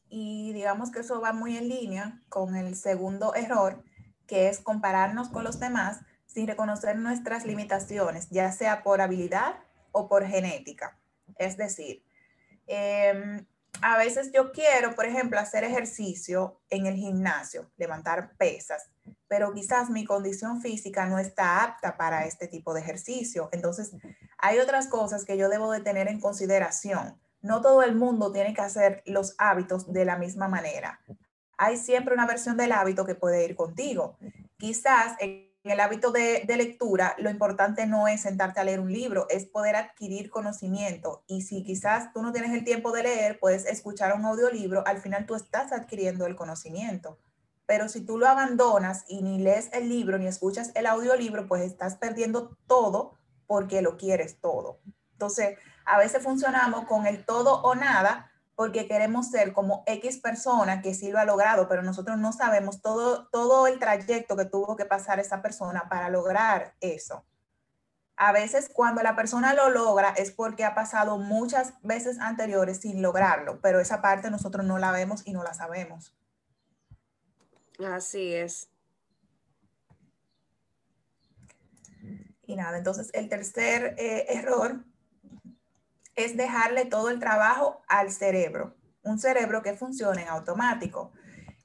Y 0.10 0.54
digamos 0.54 0.92
que 0.92 1.00
eso 1.00 1.20
va 1.22 1.34
muy 1.34 1.58
en 1.58 1.70
línea 1.70 2.22
con 2.30 2.56
el 2.56 2.76
segundo 2.76 3.34
error, 3.34 3.84
que 4.28 4.50
es 4.50 4.60
compararnos 4.60 5.30
con 5.30 5.44
los 5.44 5.60
demás 5.60 6.02
sin 6.34 6.48
reconocer 6.48 6.98
nuestras 6.98 7.46
limitaciones, 7.46 8.30
ya 8.30 8.52
sea 8.52 8.84
por 8.84 9.02
habilidad 9.02 9.56
o 9.92 10.08
por 10.08 10.26
genética. 10.26 10.98
Es 11.38 11.58
decir, 11.58 12.04
em, 12.68 13.46
a 13.82 13.98
veces 13.98 14.32
yo 14.32 14.52
quiero, 14.52 14.96
por 14.96 15.06
ejemplo, 15.06 15.40
hacer 15.40 15.64
ejercicio 15.64 16.62
en 16.70 16.86
el 16.86 16.96
gimnasio, 16.96 17.72
levantar 17.78 18.36
pesas, 18.38 18.90
pero 19.28 19.54
quizás 19.54 19.90
mi 19.90 20.06
condición 20.06 20.62
física 20.62 21.06
no 21.06 21.20
está 21.20 21.64
apta 21.64 21.98
para 21.98 22.26
este 22.26 22.48
tipo 22.48 22.74
de 22.74 22.82
ejercicio. 22.82 23.50
Entonces, 23.52 23.92
hay 24.38 24.60
otras 24.60 24.88
cosas 24.88 25.26
que 25.26 25.38
yo 25.38 25.50
debo 25.50 25.72
de 25.72 25.82
tener 25.82 26.08
en 26.08 26.20
consideración. 26.20 27.20
No 27.42 27.62
todo 27.62 27.84
el 27.84 27.96
mundo 27.96 28.32
tiene 28.32 28.54
que 28.54 28.62
hacer 28.62 29.04
los 29.06 29.36
hábitos 29.38 29.92
de 29.92 30.06
la 30.06 30.18
misma 30.18 30.48
manera. 30.48 31.02
Hay 31.58 31.78
siempre 31.78 32.14
una 32.14 32.26
versión 32.26 32.58
del 32.58 32.72
hábito 32.72 33.06
que 33.06 33.16
puede 33.16 33.44
ir 33.44 33.56
contigo. 33.56 34.18
Quizás 34.58 35.18
el 35.72 35.80
hábito 35.80 36.12
de, 36.12 36.46
lectura, 36.58 37.16
lo 37.18 37.30
importante 37.30 37.86
no 37.86 38.08
es 38.08 38.22
sentarte 38.22 38.60
a 38.60 38.66
leer 38.66 38.82
un 38.82 38.92
libro, 38.92 39.28
es 39.30 39.46
poder 39.46 39.78
adquirir 39.78 40.30
conocimiento. 40.30 41.24
Y 41.26 41.44
si 41.44 41.64
quizás 41.64 42.12
tú 42.12 42.22
no 42.22 42.34
tienes 42.34 42.52
el 42.52 42.66
tiempo 42.66 42.92
de 42.92 43.04
leer, 43.04 43.40
puedes 43.40 43.66
escuchar 43.66 44.14
un 44.14 44.26
audiolibro, 44.26 44.86
al 44.86 45.00
final 45.00 45.26
tú 45.26 45.36
estás 45.36 45.72
adquiriendo 45.72 46.26
el 46.26 46.36
conocimiento. 46.36 47.18
Pero 47.66 47.88
si 47.88 48.02
tú 48.02 48.18
lo 48.18 48.28
abandonas 48.28 49.06
y 49.08 49.22
ni 49.22 49.40
lees 49.40 49.70
el 49.72 49.88
libro 49.88 50.18
ni 50.18 50.28
escuchas 50.28 50.72
el 50.76 50.86
audiolibro, 50.86 51.48
pues 51.48 51.62
estás 51.62 51.96
perdiendo 51.96 52.58
todo 52.68 53.14
porque 53.48 53.82
lo 53.82 53.96
quieres 53.96 54.42
todo. 54.42 54.80
Entonces, 55.14 55.58
a 55.86 55.98
veces 55.98 56.22
funcionamos 56.22 56.86
con 56.86 57.08
el 57.08 57.24
todo 57.24 57.62
o 57.62 57.74
nada 57.74 58.33
porque 58.56 58.88
queremos 58.88 59.30
ser 59.30 59.54
como 59.54 59.84
X 59.88 60.18
persona 60.18 60.82
que 60.82 60.94
sí 60.94 61.12
lo 61.12 61.20
ha 61.20 61.26
logrado, 61.26 61.68
pero 61.68 61.82
nosotros 61.82 62.18
no 62.18 62.32
sabemos 62.32 62.82
todo, 62.82 63.28
todo 63.30 63.68
el 63.68 63.80
trayecto 63.80 64.36
que 64.36 64.46
tuvo 64.46 64.76
que 64.76 64.86
pasar 64.86 65.20
esa 65.20 65.42
persona 65.42 65.90
para 65.90 66.10
lograr 66.10 66.76
eso. 66.80 67.26
A 68.16 68.32
veces 68.32 68.70
cuando 68.72 69.02
la 69.02 69.16
persona 69.16 69.56
lo 69.56 69.70
logra 69.70 70.10
es 70.12 70.32
porque 70.32 70.64
ha 70.64 70.76
pasado 70.76 71.18
muchas 71.18 71.74
veces 71.82 72.20
anteriores 72.20 72.82
sin 72.82 73.02
lograrlo, 73.02 73.60
pero 73.62 73.80
esa 73.80 74.02
parte 74.02 74.30
nosotros 74.30 74.66
no 74.66 74.78
la 74.78 74.92
vemos 74.92 75.24
y 75.26 75.34
no 75.34 75.44
la 75.44 75.56
sabemos. 75.56 76.16
Así 77.84 78.36
es. 78.36 78.70
Y 82.46 82.56
nada, 82.56 82.78
entonces 82.78 83.10
el 83.14 83.30
tercer 83.30 83.96
eh, 83.98 84.26
error 84.30 84.86
es 86.16 86.38
dejarle 86.38 86.86
todo 86.86 87.10
el 87.10 87.20
trabajo 87.20 87.82
al 87.88 88.12
cerebro, 88.12 88.76
un 89.04 89.20
cerebro 89.20 89.62
que 89.62 89.74
funcione 89.74 90.24
en 90.24 90.30
automático. 90.30 91.12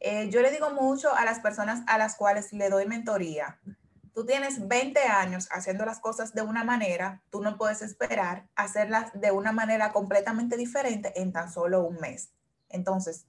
Eh, 0.00 0.28
yo 0.30 0.42
le 0.42 0.50
digo 0.50 0.70
mucho 0.70 1.14
a 1.14 1.24
las 1.24 1.40
personas 1.40 1.82
a 1.86 1.98
las 1.98 2.16
cuales 2.16 2.52
le 2.52 2.70
doy 2.70 2.86
mentoría, 2.86 3.58
tú 4.18 4.26
tienes 4.26 4.66
20 4.66 5.00
años 5.00 5.48
haciendo 5.52 5.84
las 5.84 6.00
cosas 6.00 6.34
de 6.34 6.42
una 6.42 6.64
manera, 6.64 7.22
tú 7.30 7.40
no 7.40 7.56
puedes 7.56 7.82
esperar 7.82 8.48
hacerlas 8.56 9.12
de 9.14 9.30
una 9.30 9.52
manera 9.52 9.92
completamente 9.92 10.56
diferente 10.56 11.12
en 11.20 11.32
tan 11.32 11.52
solo 11.52 11.84
un 11.84 12.00
mes. 12.00 12.30
Entonces, 12.68 13.26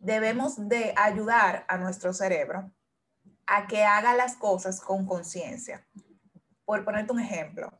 debemos 0.00 0.68
de 0.68 0.92
ayudar 0.96 1.64
a 1.68 1.78
nuestro 1.78 2.12
cerebro 2.12 2.72
a 3.46 3.68
que 3.68 3.84
haga 3.84 4.16
las 4.16 4.34
cosas 4.34 4.80
con 4.80 5.06
conciencia. 5.06 5.86
Por 6.64 6.84
ponerte 6.84 7.12
un 7.12 7.20
ejemplo, 7.20 7.70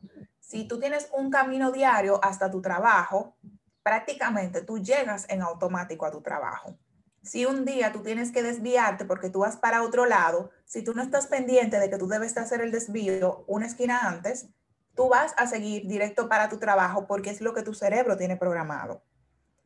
si 0.47 0.65
tú 0.65 0.79
tienes 0.79 1.09
un 1.11 1.29
camino 1.29 1.73
diario 1.73 2.23
hasta 2.23 2.49
tu 2.49 2.61
trabajo, 2.61 3.35
prácticamente 3.83 4.61
tú 4.61 4.79
llegas 4.79 5.25
en 5.27 5.41
automático 5.41 6.05
a 6.05 6.11
tu 6.11 6.21
trabajo. 6.21 6.73
Si 7.21 7.45
un 7.45 7.65
día 7.65 7.91
tú 7.91 8.01
tienes 8.01 8.31
que 8.31 8.43
desviarte 8.43 9.03
porque 9.03 9.29
tú 9.29 9.39
vas 9.39 9.57
para 9.57 9.83
otro 9.83 10.05
lado, 10.05 10.49
si 10.63 10.85
tú 10.85 10.93
no 10.93 11.03
estás 11.03 11.27
pendiente 11.27 11.79
de 11.79 11.89
que 11.89 11.97
tú 11.97 12.07
debes 12.07 12.37
hacer 12.37 12.61
el 12.61 12.71
desvío 12.71 13.43
una 13.47 13.65
esquina 13.65 14.07
antes, 14.07 14.47
tú 14.95 15.09
vas 15.09 15.33
a 15.35 15.47
seguir 15.47 15.85
directo 15.85 16.29
para 16.29 16.47
tu 16.47 16.59
trabajo 16.59 17.07
porque 17.07 17.29
es 17.29 17.41
lo 17.41 17.53
que 17.53 17.63
tu 17.63 17.73
cerebro 17.73 18.15
tiene 18.15 18.37
programado. 18.37 19.03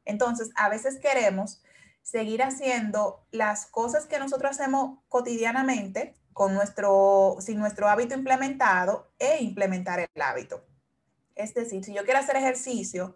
Entonces, 0.04 0.50
a 0.56 0.68
veces 0.68 0.98
queremos 0.98 1.62
seguir 2.02 2.42
haciendo 2.42 3.28
las 3.30 3.68
cosas 3.68 4.08
que 4.08 4.18
nosotros 4.18 4.50
hacemos 4.50 4.98
cotidianamente 5.10 6.16
con 6.34 6.56
nuestro, 6.56 7.38
sin 7.40 7.60
nuestro 7.60 7.88
hábito 7.88 8.16
implementado 8.16 9.12
e 9.20 9.44
implementar 9.44 10.00
el 10.00 10.22
hábito. 10.24 10.71
Es 11.36 11.54
decir, 11.54 11.84
si 11.84 11.94
yo 11.94 12.04
quiero 12.04 12.20
hacer 12.20 12.36
ejercicio 12.36 13.16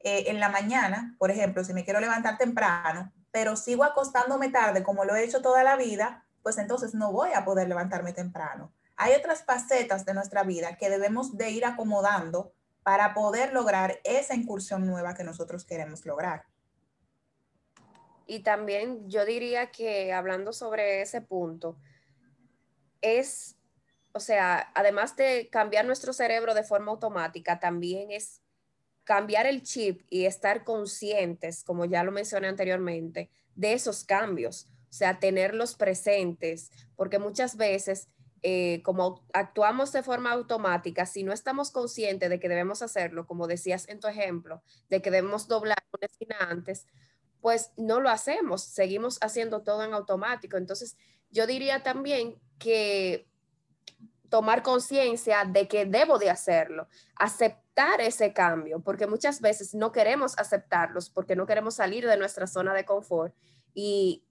eh, 0.00 0.24
en 0.28 0.40
la 0.40 0.48
mañana, 0.48 1.14
por 1.18 1.30
ejemplo, 1.30 1.64
si 1.64 1.72
me 1.74 1.84
quiero 1.84 2.00
levantar 2.00 2.38
temprano, 2.38 3.12
pero 3.30 3.56
sigo 3.56 3.84
acostándome 3.84 4.50
tarde 4.50 4.82
como 4.82 5.04
lo 5.04 5.14
he 5.14 5.24
hecho 5.24 5.42
toda 5.42 5.64
la 5.64 5.76
vida, 5.76 6.24
pues 6.42 6.58
entonces 6.58 6.94
no 6.94 7.12
voy 7.12 7.30
a 7.34 7.44
poder 7.44 7.68
levantarme 7.68 8.12
temprano. 8.12 8.72
Hay 8.96 9.14
otras 9.14 9.44
facetas 9.44 10.04
de 10.04 10.14
nuestra 10.14 10.42
vida 10.42 10.76
que 10.76 10.90
debemos 10.90 11.36
de 11.36 11.50
ir 11.50 11.64
acomodando 11.64 12.52
para 12.82 13.14
poder 13.14 13.52
lograr 13.52 14.00
esa 14.04 14.34
incursión 14.34 14.86
nueva 14.86 15.14
que 15.14 15.24
nosotros 15.24 15.64
queremos 15.64 16.04
lograr. 16.04 16.44
Y 18.26 18.40
también 18.40 19.08
yo 19.08 19.24
diría 19.24 19.70
que 19.70 20.12
hablando 20.12 20.52
sobre 20.52 21.02
ese 21.02 21.20
punto, 21.20 21.76
es 23.00 23.56
o 24.12 24.20
sea, 24.20 24.70
además 24.74 25.16
de 25.16 25.48
cambiar 25.50 25.84
nuestro 25.86 26.12
cerebro 26.12 26.54
de 26.54 26.64
forma 26.64 26.92
automática, 26.92 27.60
también 27.60 28.10
es 28.10 28.42
cambiar 29.04 29.46
el 29.46 29.62
chip 29.62 30.02
y 30.10 30.26
estar 30.26 30.64
conscientes, 30.64 31.64
como 31.64 31.84
ya 31.84 32.04
lo 32.04 32.12
mencioné 32.12 32.48
anteriormente, 32.48 33.30
de 33.54 33.72
esos 33.72 34.04
cambios, 34.04 34.68
o 34.90 34.92
sea, 34.92 35.18
tenerlos 35.18 35.74
presentes, 35.74 36.70
porque 36.96 37.18
muchas 37.18 37.56
veces, 37.56 38.08
eh, 38.42 38.82
como 38.84 39.24
actuamos 39.32 39.92
de 39.92 40.02
forma 40.02 40.32
automática, 40.32 41.06
si 41.06 41.24
no 41.24 41.32
estamos 41.32 41.70
conscientes 41.70 42.30
de 42.30 42.38
que 42.38 42.48
debemos 42.48 42.82
hacerlo, 42.82 43.26
como 43.26 43.46
decías 43.46 43.88
en 43.88 44.00
tu 44.00 44.08
ejemplo, 44.08 44.62
de 44.88 45.02
que 45.02 45.10
debemos 45.10 45.48
doblar 45.48 45.78
una 45.92 46.06
esquina 46.06 46.36
antes, 46.40 46.86
pues 47.40 47.72
no 47.76 48.00
lo 48.00 48.08
hacemos, 48.08 48.62
seguimos 48.62 49.18
haciendo 49.20 49.62
todo 49.62 49.82
en 49.84 49.94
automático. 49.94 50.56
Entonces, 50.56 50.96
yo 51.30 51.46
diría 51.46 51.82
también 51.82 52.40
que 52.58 53.26
tomar 54.32 54.62
conciencia 54.62 55.44
de 55.44 55.68
que 55.68 55.84
debo 55.84 56.18
de 56.18 56.30
hacerlo, 56.30 56.88
aceptar 57.16 58.00
ese 58.00 58.32
cambio, 58.32 58.80
porque 58.80 59.06
muchas 59.06 59.42
veces 59.42 59.74
no 59.74 59.92
queremos 59.92 60.38
aceptarlos 60.38 61.10
porque 61.10 61.36
no 61.36 61.44
queremos 61.44 61.74
salir 61.74 62.06
de 62.06 62.16
nuestra 62.16 62.46
zona 62.46 62.72
de 62.72 62.86
confort 62.86 63.34
y 63.74 64.24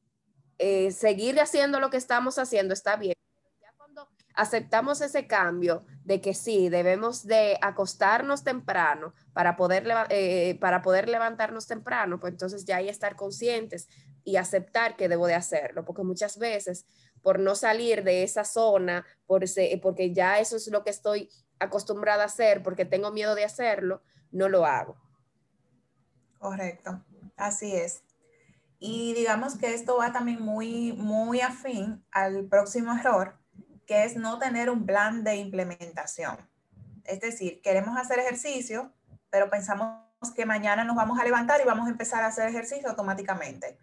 eh, 0.57 0.89
seguir 0.89 1.39
haciendo 1.39 1.79
lo 1.79 1.91
que 1.91 1.97
estamos 1.97 2.39
haciendo 2.39 2.73
está 2.73 2.95
bien. 2.95 3.13
Ya 3.61 3.71
cuando 3.77 4.09
aceptamos 4.33 5.01
ese 5.01 5.27
cambio 5.27 5.85
de 6.03 6.19
que 6.19 6.33
sí, 6.33 6.69
debemos 6.69 7.27
de 7.27 7.59
acostarnos 7.61 8.43
temprano 8.43 9.13
para 9.33 9.55
poder, 9.55 9.87
eh, 10.09 10.57
para 10.59 10.81
poder 10.81 11.09
levantarnos 11.09 11.67
temprano, 11.67 12.19
pues 12.19 12.33
entonces 12.33 12.65
ya 12.65 12.77
hay 12.77 12.89
estar 12.89 13.15
conscientes 13.15 13.87
y 14.23 14.37
aceptar 14.37 14.95
que 14.95 15.09
debo 15.09 15.27
de 15.27 15.35
hacerlo, 15.35 15.85
porque 15.85 16.01
muchas 16.01 16.39
veces 16.39 16.87
por 17.21 17.39
no 17.39 17.55
salir 17.55 18.03
de 18.03 18.23
esa 18.23 18.43
zona, 18.43 19.05
por 19.25 19.43
porque 19.81 20.13
ya 20.13 20.39
eso 20.39 20.55
es 20.55 20.67
lo 20.67 20.83
que 20.83 20.89
estoy 20.89 21.29
acostumbrada 21.59 22.23
a 22.23 22.27
hacer, 22.27 22.63
porque 22.63 22.85
tengo 22.85 23.11
miedo 23.11 23.35
de 23.35 23.45
hacerlo, 23.45 24.01
no 24.31 24.49
lo 24.49 24.65
hago. 24.65 24.97
Correcto, 26.39 27.03
así 27.37 27.75
es. 27.75 28.03
Y 28.79 29.13
digamos 29.13 29.57
que 29.57 29.75
esto 29.75 29.97
va 29.97 30.11
también 30.11 30.41
muy, 30.41 30.93
muy 30.93 31.41
afín 31.41 32.03
al 32.11 32.45
próximo 32.45 32.93
error, 32.93 33.37
que 33.85 34.05
es 34.05 34.15
no 34.15 34.39
tener 34.39 34.71
un 34.71 34.87
plan 34.87 35.23
de 35.23 35.35
implementación. 35.35 36.49
Es 37.03 37.21
decir, 37.21 37.61
queremos 37.61 37.95
hacer 37.97 38.17
ejercicio, 38.19 38.91
pero 39.29 39.49
pensamos 39.51 40.01
que 40.35 40.45
mañana 40.45 40.83
nos 40.83 40.95
vamos 40.95 41.19
a 41.19 41.23
levantar 41.23 41.61
y 41.61 41.65
vamos 41.65 41.87
a 41.87 41.91
empezar 41.91 42.23
a 42.23 42.27
hacer 42.27 42.47
ejercicio 42.47 42.89
automáticamente 42.89 43.77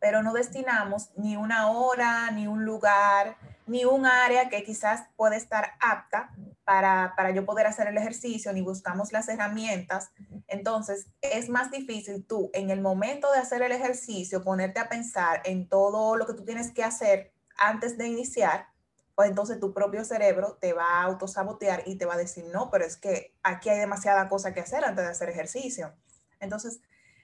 pero 0.00 0.22
no 0.22 0.32
destinamos 0.32 1.10
ni 1.16 1.36
una 1.36 1.70
hora, 1.70 2.30
ni 2.30 2.46
un 2.46 2.64
lugar, 2.64 3.36
ni 3.66 3.84
un 3.84 4.06
área 4.06 4.48
que 4.48 4.64
quizás 4.64 5.02
puede 5.14 5.36
estar 5.36 5.72
apta 5.78 6.30
para, 6.64 7.14
para, 7.16 7.30
yo 7.30 7.44
poder 7.44 7.66
hacer 7.66 7.86
el 7.86 7.98
ejercicio, 7.98 8.52
ni 8.52 8.62
buscamos 8.62 9.12
las 9.12 9.28
herramientas. 9.28 10.10
Entonces, 10.48 11.06
es 11.20 11.48
más 11.48 11.70
difícil 11.70 12.24
tú 12.26 12.50
en 12.54 12.70
el 12.70 12.80
momento 12.80 13.30
de 13.30 13.38
hacer 13.38 13.62
el 13.62 13.72
ejercicio 13.72 14.42
ponerte 14.42 14.80
a 14.80 14.88
pensar 14.88 15.42
en 15.44 15.68
todo 15.68 16.16
lo 16.16 16.26
que 16.26 16.34
tú 16.34 16.44
tienes 16.44 16.72
que 16.72 16.82
hacer 16.82 17.32
antes 17.58 17.98
de 17.98 18.08
iniciar, 18.08 18.66
pues 19.14 19.28
entonces 19.28 19.60
tu 19.60 19.74
propio 19.74 20.04
cerebro 20.04 20.56
te 20.60 20.72
va 20.72 20.84
a 20.84 21.02
autosabotear 21.02 21.82
y 21.84 21.96
te 21.96 22.06
va 22.06 22.14
a 22.14 22.18
decir, 22.18 22.46
no, 22.46 22.70
pero 22.70 22.86
es 22.86 22.96
que 22.96 23.34
aquí 23.42 23.68
hay 23.68 23.78
demasiada 23.78 24.28
cosa 24.28 24.54
que 24.54 24.60
hacer 24.60 24.82
antes 24.82 25.04
de 25.04 25.10
hacer 25.10 25.28
ejercicio. 25.28 25.92
Entonces, 26.40 26.80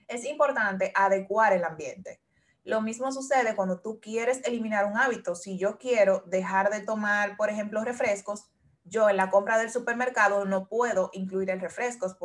es 0.06 0.24
importante 0.24 0.92
adecuar 0.94 1.54
el 1.54 1.64
ambiente. 1.64 2.20
Lo 2.66 2.80
mismo 2.80 3.12
sucede 3.12 3.54
cuando 3.54 3.80
tú 3.80 4.00
quieres 4.00 4.40
eliminar 4.44 4.86
un 4.86 4.98
hábito. 4.98 5.36
Si 5.36 5.56
yo 5.56 5.78
quiero 5.78 6.24
dejar 6.26 6.68
de 6.68 6.80
tomar, 6.80 7.36
por 7.36 7.48
ejemplo, 7.48 7.84
refrescos, 7.84 8.50
yo 8.82 9.08
en 9.08 9.16
la 9.16 9.30
compra 9.30 9.56
del 9.56 9.70
supermercado 9.70 10.44
no 10.46 10.68
puedo 10.68 11.10
incluir 11.12 11.48
el 11.50 11.60
refresco, 11.60 12.16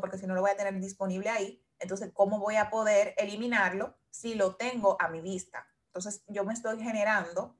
porque 0.00 0.18
si 0.18 0.26
no 0.26 0.34
lo 0.34 0.40
voy 0.40 0.50
a 0.50 0.56
tener 0.56 0.74
disponible 0.80 1.30
ahí. 1.30 1.64
Entonces, 1.78 2.10
¿cómo 2.12 2.40
voy 2.40 2.56
a 2.56 2.68
poder 2.68 3.14
eliminarlo 3.16 3.96
si 4.10 4.34
lo 4.34 4.56
tengo 4.56 4.96
a 5.00 5.06
mi 5.06 5.20
vista? 5.20 5.64
Entonces, 5.86 6.24
yo 6.26 6.44
me 6.44 6.52
estoy 6.52 6.82
generando 6.82 7.56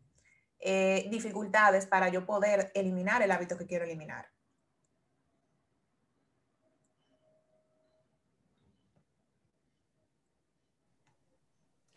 eh, 0.59 1.07
dificultades 1.13 1.87
para 1.87 2.09
yo 2.09 2.27
poder 2.27 2.73
eliminar 2.75 3.23
el 3.23 3.31
hábito 3.31 3.57
que 3.57 3.67
quiero 3.67 3.85
eliminar. 3.85 4.27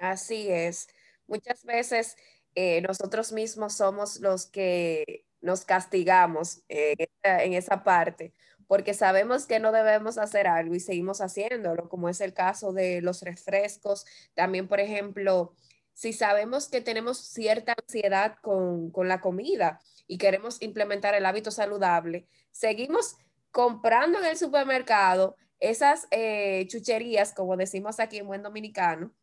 Así 0.04 0.50
es. 0.50 0.90
Muchas 1.28 1.64
veces 1.64 2.18
eh, 2.56 2.82
nosotros 2.82 3.32
mismos 3.32 3.74
somos 3.76 4.20
los 4.20 4.48
que 4.48 5.26
nos 5.40 5.64
castigamos 5.64 6.62
eh, 6.68 7.08
en 7.24 7.54
esa 7.54 7.86
parte, 7.86 8.34
porque 8.68 8.94
sabemos 8.94 9.46
que 9.46 9.62
no 9.62 9.72
debemos 9.72 10.18
hacer 10.18 10.46
algo 10.48 10.76
y 10.76 10.82
seguimos 10.82 11.22
haciéndolo, 11.22 11.88
como 11.88 12.10
es 12.10 12.20
el 12.20 12.34
caso 12.34 12.74
de 12.74 13.02
los 13.02 13.22
refrescos. 13.22 14.06
También, 14.34 14.68
por 14.68 14.82
ejemplo, 14.82 15.56
si 15.94 16.12
sabemos 16.12 16.68
que 16.68 16.82
tenemos 16.82 17.20
cierta 17.20 17.74
ansiedad 17.82 18.36
con, 18.42 18.92
la 19.08 19.22
comida 19.22 19.80
y 20.06 20.18
queremos 20.18 20.62
implementar 20.62 21.16
el 21.16 21.26
hábito 21.26 21.50
saludable, 21.50 22.28
seguimos 22.52 23.16
comprando 23.52 24.20
en 24.20 24.26
el 24.26 24.38
supermercado 24.38 25.38
esas 25.62 26.08
eh, 26.12 26.68
chucherías, 26.68 27.34
como 27.34 27.56
decimos 27.56 28.02
aquí 28.02 28.18
en 28.18 28.28
buen 28.28 28.44
dominicano, 28.44 29.14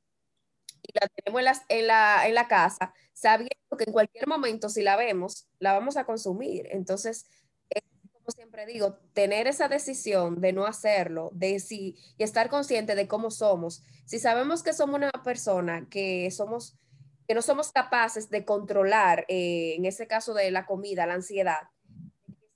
y 0.82 0.98
la 0.98 1.08
tenemos 1.08 1.62
en 1.68 1.86
la, 1.86 2.26
en 2.26 2.34
la, 2.34 2.48
casa, 2.48 2.92
sabiendo 3.12 3.76
que 3.76 3.84
en 3.84 3.92
cualquier 3.92 4.26
momento, 4.26 4.68
si 4.68 4.82
la 4.82 4.96
vemos, 4.96 5.48
la 5.58 5.72
vamos 5.72 5.96
a 5.96 6.04
consumir. 6.04 6.68
Entonces, 6.70 7.26
como 8.12 8.30
siempre 8.34 8.66
digo, 8.66 8.98
tener 9.12 9.46
esa 9.46 9.68
decisión 9.68 10.40
de 10.40 10.52
no 10.52 10.66
hacerlo, 10.66 11.30
de 11.32 11.58
si, 11.60 11.96
y 12.18 12.22
estar 12.22 12.48
consciente 12.48 12.94
de 12.94 13.08
cómo 13.08 13.30
somos. 13.30 13.82
Si 14.04 14.18
sabemos 14.18 14.62
que 14.62 14.72
somos 14.72 14.96
una 14.96 15.10
persona 15.24 15.86
que 15.90 16.30
somos 16.30 16.76
que 17.26 17.34
no 17.34 17.42
somos 17.42 17.70
capaces 17.70 18.28
de 18.28 18.44
controlar, 18.44 19.24
eh, 19.28 19.76
en 19.76 19.84
ese 19.84 20.08
caso 20.08 20.34
de 20.34 20.50
la 20.50 20.66
comida, 20.66 21.06
la 21.06 21.14
ansiedad, 21.14 21.60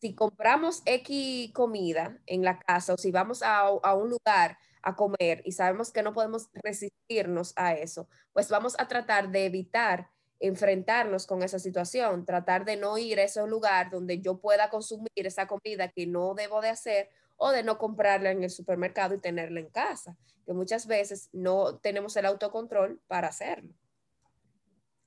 si 0.00 0.16
compramos 0.16 0.82
X 0.84 1.52
comida 1.52 2.18
en 2.26 2.42
la 2.42 2.58
casa 2.58 2.94
o 2.94 2.98
si 2.98 3.12
vamos 3.12 3.44
a, 3.44 3.60
a 3.60 3.94
un 3.94 4.10
lugar 4.10 4.58
a 4.84 4.94
comer 4.94 5.42
y 5.44 5.52
sabemos 5.52 5.90
que 5.90 6.02
no 6.02 6.12
podemos 6.12 6.50
resistirnos 6.52 7.52
a 7.56 7.74
eso, 7.74 8.08
pues 8.32 8.48
vamos 8.48 8.74
a 8.78 8.86
tratar 8.86 9.30
de 9.30 9.46
evitar 9.46 10.10
enfrentarnos 10.40 11.26
con 11.26 11.42
esa 11.42 11.58
situación, 11.58 12.26
tratar 12.26 12.64
de 12.64 12.76
no 12.76 12.98
ir 12.98 13.18
a 13.18 13.22
ese 13.22 13.46
lugar 13.46 13.90
donde 13.90 14.20
yo 14.20 14.38
pueda 14.40 14.68
consumir 14.68 15.08
esa 15.14 15.46
comida 15.46 15.88
que 15.88 16.06
no 16.06 16.34
debo 16.34 16.60
de 16.60 16.68
hacer 16.68 17.08
o 17.36 17.50
de 17.50 17.62
no 17.62 17.78
comprarla 17.78 18.30
en 18.30 18.44
el 18.44 18.50
supermercado 18.50 19.14
y 19.14 19.20
tenerla 19.20 19.60
en 19.60 19.70
casa, 19.70 20.16
que 20.44 20.52
muchas 20.52 20.86
veces 20.86 21.30
no 21.32 21.78
tenemos 21.78 22.16
el 22.16 22.26
autocontrol 22.26 23.00
para 23.06 23.28
hacerlo. 23.28 23.74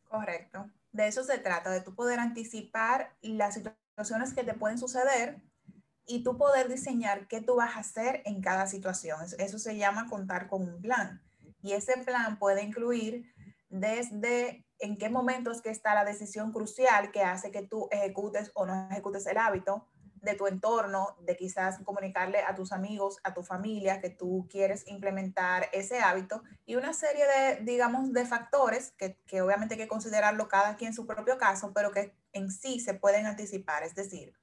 Correcto. 0.06 0.70
De 0.92 1.08
eso 1.08 1.24
se 1.24 1.38
trata, 1.38 1.70
de 1.70 1.82
tú 1.82 1.94
poder 1.94 2.20
anticipar 2.20 3.16
las 3.22 3.56
situaciones 3.56 4.34
que 4.34 4.44
te 4.44 4.54
pueden 4.54 4.78
suceder 4.78 5.38
y 6.08 6.24
tú 6.24 6.38
poder 6.38 6.70
diseñar 6.70 7.28
qué 7.28 7.42
tú 7.42 7.58
vas 7.58 7.76
a 7.76 7.82
hacer 7.82 8.22
en 8.26 8.42
cada 8.42 8.66
situación. 8.66 9.20
Eso 9.38 9.60
se 9.60 9.76
llama 9.76 10.08
contar 10.10 10.48
con 10.48 10.64
un 10.64 10.82
plan. 10.82 11.22
Y 11.62 11.74
ese 11.74 11.98
plan 11.98 12.40
puede 12.40 12.64
incluir 12.64 13.32
desde 13.70 14.66
en 14.80 14.98
qué 14.98 15.10
momentos 15.10 15.62
que 15.62 15.70
está 15.70 15.94
la 15.94 16.06
decisión 16.06 16.54
crucial 16.54 17.12
que 17.12 17.24
hace 17.24 17.52
que 17.52 17.64
tú 17.64 17.90
ejecutes 17.92 18.52
o 18.56 18.66
no 18.66 18.88
ejecutes 18.90 19.26
el 19.28 19.38
hábito 19.38 19.86
de 20.22 20.34
tu 20.34 20.48
entorno, 20.48 21.16
de 21.22 21.36
quizás 21.36 21.80
comunicarle 21.84 22.40
a 22.40 22.56
tus 22.56 22.72
amigos, 22.72 23.20
a 23.24 23.34
tu 23.34 23.44
familia 23.44 24.02
que 24.02 24.10
tú 24.10 24.48
quieres 24.50 24.88
implementar 24.88 25.70
ese 25.74 26.00
hábito 26.00 26.42
y 26.66 26.76
una 26.76 26.94
serie 26.94 27.26
de, 27.26 27.64
digamos, 27.64 28.14
de 28.14 28.26
factores 28.26 28.92
que, 28.98 29.20
que 29.28 29.42
obviamente 29.42 29.76
hay 29.76 29.82
que 29.82 29.88
considerarlo 29.88 30.48
cada 30.48 30.76
quien 30.76 30.90
en 30.90 30.94
su 30.94 31.06
propio 31.06 31.38
caso, 31.38 31.72
pero 31.74 31.92
que 31.92 32.16
en 32.34 32.52
sí 32.52 32.80
se 32.80 32.94
pueden 32.94 33.26
anticipar. 33.26 33.84
Es 33.84 33.94
decir, 33.94 34.34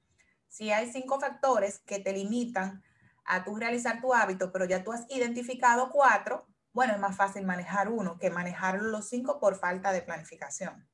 si 0.55 0.71
hay 0.71 0.89
cinco 0.89 1.19
factores 1.19 1.79
que 1.79 1.99
te 1.99 2.13
limitan 2.13 2.81
a 3.25 3.43
tú 3.43 3.57
realizar 3.57 3.99
tu 3.99 4.13
hábito, 4.13 4.53
pero 4.53 4.63
ya 4.63 4.85
tú 4.85 4.93
has 4.93 5.05
identificado 5.09 5.89
cuatro, 5.91 6.47
bueno, 6.71 6.93
es 6.93 6.99
más 6.99 7.17
fácil 7.17 7.45
manejar 7.45 7.89
uno 7.89 8.17
que 8.17 8.29
manejar 8.29 8.81
los 8.81 9.09
cinco 9.09 9.37
por 9.41 9.57
falta 9.57 9.91
de 9.91 10.01
planificación. 10.01 10.87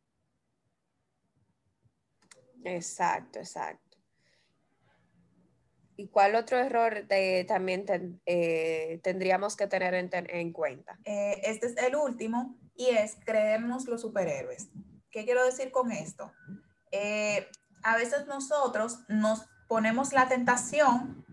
Exacto, 2.63 3.37
exacto. 3.37 3.97
¿Y 5.95 6.07
cuál 6.07 6.33
otro 6.33 6.57
error 6.57 7.05
también 7.47 7.85
eh, 8.25 8.99
tendríamos 9.03 9.55
que 9.55 9.67
tener 9.67 9.93
en, 9.93 10.53
cuenta? 10.53 10.97
Eh, 11.05 11.39
este 11.43 11.67
es 11.67 11.77
el 11.77 11.95
último 11.95 12.57
y 12.73 12.87
es 12.87 13.15
creernos 13.23 13.85
los 13.85 14.01
superhéroes. 14.01 14.69
¿Qué 15.11 15.23
quiero 15.23 15.45
decir 15.45 15.69
con 15.69 15.91
esto? 15.91 16.31
Eh, 16.91 17.47
a 17.83 17.95
veces 17.95 18.27
nosotros 18.27 18.99
nos 19.07 19.45
ponemos 19.67 20.13
la 20.13 20.27
tentación 20.27 21.25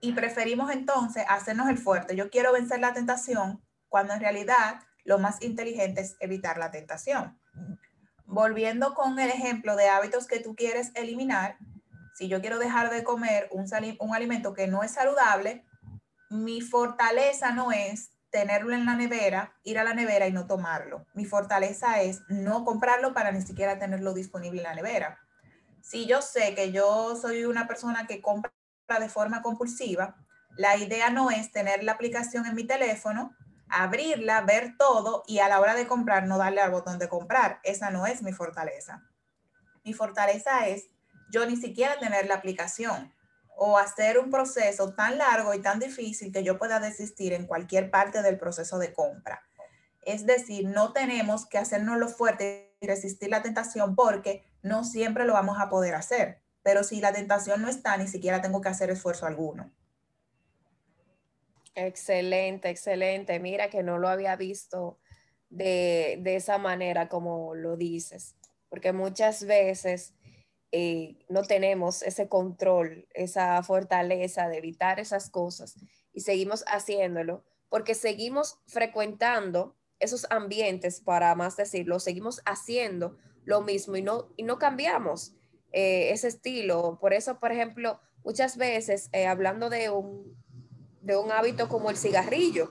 y 0.00 0.12
preferimos 0.12 0.70
entonces 0.70 1.24
hacernos 1.28 1.68
el 1.68 1.78
fuerte. 1.78 2.16
Yo 2.16 2.30
quiero 2.30 2.52
vencer 2.52 2.80
la 2.80 2.92
tentación 2.92 3.62
cuando 3.88 4.14
en 4.14 4.20
realidad 4.20 4.80
lo 5.04 5.18
más 5.18 5.42
inteligente 5.42 6.02
es 6.02 6.16
evitar 6.20 6.58
la 6.58 6.70
tentación. 6.70 7.38
Volviendo 8.26 8.94
con 8.94 9.18
el 9.18 9.30
ejemplo 9.30 9.74
de 9.76 9.88
hábitos 9.88 10.26
que 10.26 10.40
tú 10.40 10.54
quieres 10.54 10.92
eliminar, 10.94 11.56
si 12.14 12.28
yo 12.28 12.40
quiero 12.40 12.58
dejar 12.58 12.90
de 12.90 13.04
comer 13.04 13.48
un, 13.52 13.66
alimento 14.12 14.52
que 14.52 14.66
no 14.66 14.82
es 14.82 14.92
saludable, 14.92 15.64
mi 16.30 16.60
fortaleza 16.60 17.52
no 17.52 17.72
es 17.72 18.10
tenerlo 18.30 18.74
en 18.74 18.84
la 18.84 18.94
nevera, 18.94 19.54
ir 19.62 19.78
a 19.78 19.84
la 19.84 19.94
nevera 19.94 20.26
y 20.26 20.32
no 20.32 20.46
tomarlo. 20.46 21.06
Mi 21.14 21.24
fortaleza 21.24 22.02
es 22.02 22.20
no 22.28 22.64
comprarlo 22.64 23.14
para 23.14 23.32
ni 23.32 23.40
siquiera 23.40 23.78
tenerlo 23.78 24.12
disponible 24.12 24.58
en 24.58 24.64
la 24.64 24.74
nevera 24.74 25.18
si 25.82 26.06
yo 26.06 26.22
sé 26.22 26.54
que 26.54 26.72
yo 26.72 27.16
soy 27.16 27.44
una 27.44 27.66
persona 27.66 28.06
que 28.06 28.20
compra 28.20 28.52
de 29.00 29.08
forma 29.08 29.42
compulsiva, 29.42 30.16
la 30.56 30.76
idea 30.76 31.10
no 31.10 31.30
es 31.30 31.52
tener 31.52 31.84
la 31.84 31.92
aplicación 31.92 32.46
en 32.46 32.54
mi 32.54 32.64
teléfono, 32.64 33.34
abrirla, 33.68 34.40
ver 34.40 34.76
todo 34.78 35.22
y 35.26 35.38
a 35.38 35.48
la 35.48 35.60
hora 35.60 35.74
de 35.74 35.86
comprar 35.86 36.26
no 36.26 36.38
darle 36.38 36.60
al 36.60 36.70
botón 36.70 36.98
de 36.98 37.08
comprar. 37.08 37.60
Esa 37.62 37.90
no 37.90 38.06
es 38.06 38.22
mi 38.22 38.32
fortaleza. 38.32 39.04
Mi 39.84 39.92
fortaleza 39.92 40.66
es 40.68 40.88
yo 41.30 41.46
ni 41.46 41.56
siquiera 41.56 41.98
tener 41.98 42.26
la 42.26 42.36
aplicación 42.36 43.12
o 43.56 43.76
hacer 43.76 44.18
un 44.18 44.30
proceso 44.30 44.94
tan 44.94 45.18
largo 45.18 45.52
y 45.52 45.60
tan 45.60 45.78
difícil 45.78 46.32
que 46.32 46.44
yo 46.44 46.58
pueda 46.58 46.80
desistir 46.80 47.32
en 47.32 47.46
cualquier 47.46 47.90
parte 47.90 48.22
del 48.22 48.38
proceso 48.38 48.78
de 48.78 48.92
compra. 48.92 49.42
Es 50.02 50.26
decir, 50.26 50.66
no 50.68 50.92
tenemos 50.92 51.46
que 51.46 51.58
hacernos 51.58 51.98
lo 51.98 52.08
fuerte 52.08 52.76
y 52.80 52.86
resistir 52.86 53.28
la 53.28 53.42
tentación 53.42 53.94
porque 53.94 54.44
no 54.62 54.84
siempre 54.84 55.24
lo 55.24 55.32
vamos 55.32 55.58
a 55.60 55.68
poder 55.68 55.94
hacer. 55.94 56.42
Pero 56.62 56.84
si 56.84 57.00
la 57.00 57.12
tentación 57.12 57.62
no 57.62 57.68
está, 57.68 57.96
ni 57.96 58.08
siquiera 58.08 58.42
tengo 58.42 58.60
que 58.60 58.68
hacer 58.68 58.90
esfuerzo 58.90 59.26
alguno. 59.26 59.72
Excelente, 61.74 62.68
excelente. 62.68 63.38
Mira 63.38 63.70
que 63.70 63.82
no 63.82 63.98
lo 63.98 64.08
había 64.08 64.34
visto 64.36 64.98
de, 65.48 66.20
esa 66.24 66.58
manera 66.58 67.08
como 67.08 67.54
lo 67.54 67.76
dices, 67.76 68.36
porque 68.68 68.92
muchas 68.92 69.44
veces 69.44 70.14
eh, 70.72 71.24
no 71.28 71.42
tenemos 71.42 72.02
ese 72.02 72.28
control, 72.28 73.06
esa 73.14 73.62
fortaleza 73.62 74.48
de 74.48 74.58
evitar 74.58 75.00
esas 75.00 75.30
cosas 75.30 75.76
y 76.12 76.20
seguimos 76.20 76.64
haciéndolo 76.66 77.44
porque 77.68 77.94
seguimos 77.94 78.58
frecuentando 78.66 79.76
esos 79.98 80.26
ambientes, 80.30 81.00
para 81.00 81.34
más 81.34 81.56
decirlo, 81.56 81.98
seguimos 82.00 82.40
haciendo 82.44 83.18
lo 83.48 83.62
mismo 83.62 83.96
y 83.96 84.02
no, 84.02 84.28
y 84.36 84.42
no 84.42 84.58
cambiamos 84.58 85.32
eh, 85.72 86.10
ese 86.12 86.28
estilo. 86.28 86.98
Por 87.00 87.14
eso, 87.14 87.40
por 87.40 87.50
ejemplo, 87.50 87.98
muchas 88.22 88.58
veces, 88.58 89.08
eh, 89.12 89.26
hablando 89.26 89.70
de 89.70 89.88
un, 89.88 90.36
de 91.00 91.16
un 91.16 91.32
hábito 91.32 91.66
como 91.66 91.88
el 91.88 91.96
cigarrillo, 91.96 92.70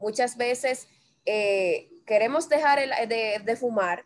muchas 0.00 0.36
veces 0.36 0.88
eh, 1.26 1.92
queremos 2.06 2.48
dejar 2.48 2.80
de, 3.06 3.40
de 3.44 3.56
fumar, 3.56 4.04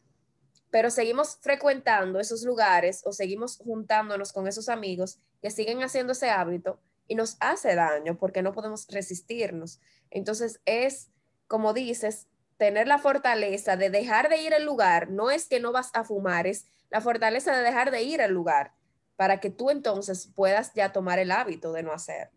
pero 0.70 0.90
seguimos 0.90 1.38
frecuentando 1.40 2.20
esos 2.20 2.42
lugares 2.42 3.00
o 3.06 3.12
seguimos 3.12 3.56
juntándonos 3.56 4.34
con 4.34 4.46
esos 4.46 4.68
amigos 4.68 5.20
que 5.40 5.50
siguen 5.50 5.82
haciendo 5.82 6.12
ese 6.12 6.28
hábito 6.28 6.80
y 7.08 7.14
nos 7.14 7.38
hace 7.40 7.74
daño 7.76 8.18
porque 8.18 8.42
no 8.42 8.52
podemos 8.52 8.86
resistirnos. 8.88 9.80
Entonces 10.10 10.60
es, 10.66 11.08
como 11.46 11.72
dices, 11.72 12.28
tener 12.56 12.86
la 12.86 12.98
fortaleza 12.98 13.76
de 13.76 13.90
dejar 13.90 14.28
de 14.28 14.38
ir 14.38 14.54
al 14.54 14.64
lugar, 14.64 15.10
no 15.10 15.30
es 15.30 15.46
que 15.48 15.60
no 15.60 15.72
vas 15.72 15.90
a 15.94 16.04
fumar, 16.04 16.46
es 16.46 16.66
la 16.90 17.00
fortaleza 17.00 17.56
de 17.56 17.62
dejar 17.62 17.90
de 17.90 18.02
ir 18.02 18.22
al 18.22 18.32
lugar 18.32 18.72
para 19.16 19.40
que 19.40 19.50
tú 19.50 19.70
entonces 19.70 20.30
puedas 20.34 20.72
ya 20.74 20.92
tomar 20.92 21.18
el 21.18 21.30
hábito 21.30 21.72
de 21.72 21.82
no 21.82 21.92
hacer. 21.92 22.30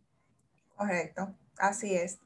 Correcto, 0.75 1.33
así 1.57 1.95
es. 1.95 2.19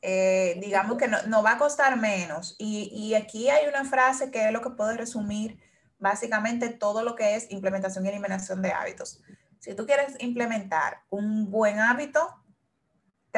Eh, 0.00 0.56
digamos 0.60 0.96
que 0.96 1.08
no, 1.08 1.42
va 1.42 1.52
a 1.52 1.58
costar 1.58 1.96
menos. 1.96 2.54
Y, 2.58 2.90
y, 2.92 3.14
aquí 3.14 3.50
hay 3.50 3.66
una 3.66 3.84
frase 3.84 4.30
que 4.30 4.46
es 4.46 4.52
lo 4.52 4.62
que 4.62 4.70
puedo 4.70 4.92
resumir 4.96 5.58
básicamente 5.98 6.68
todo 6.68 7.02
lo 7.02 7.16
que 7.16 7.34
es 7.34 7.50
implementación 7.50 8.06
y 8.06 8.08
eliminación 8.08 8.62
de 8.62 8.70
hábitos. 8.70 9.20
Si 9.58 9.74
tú 9.74 9.86
quieres 9.86 10.14
implementar 10.20 11.02
un 11.10 11.50
buen 11.50 11.80
hábito, 11.80 12.32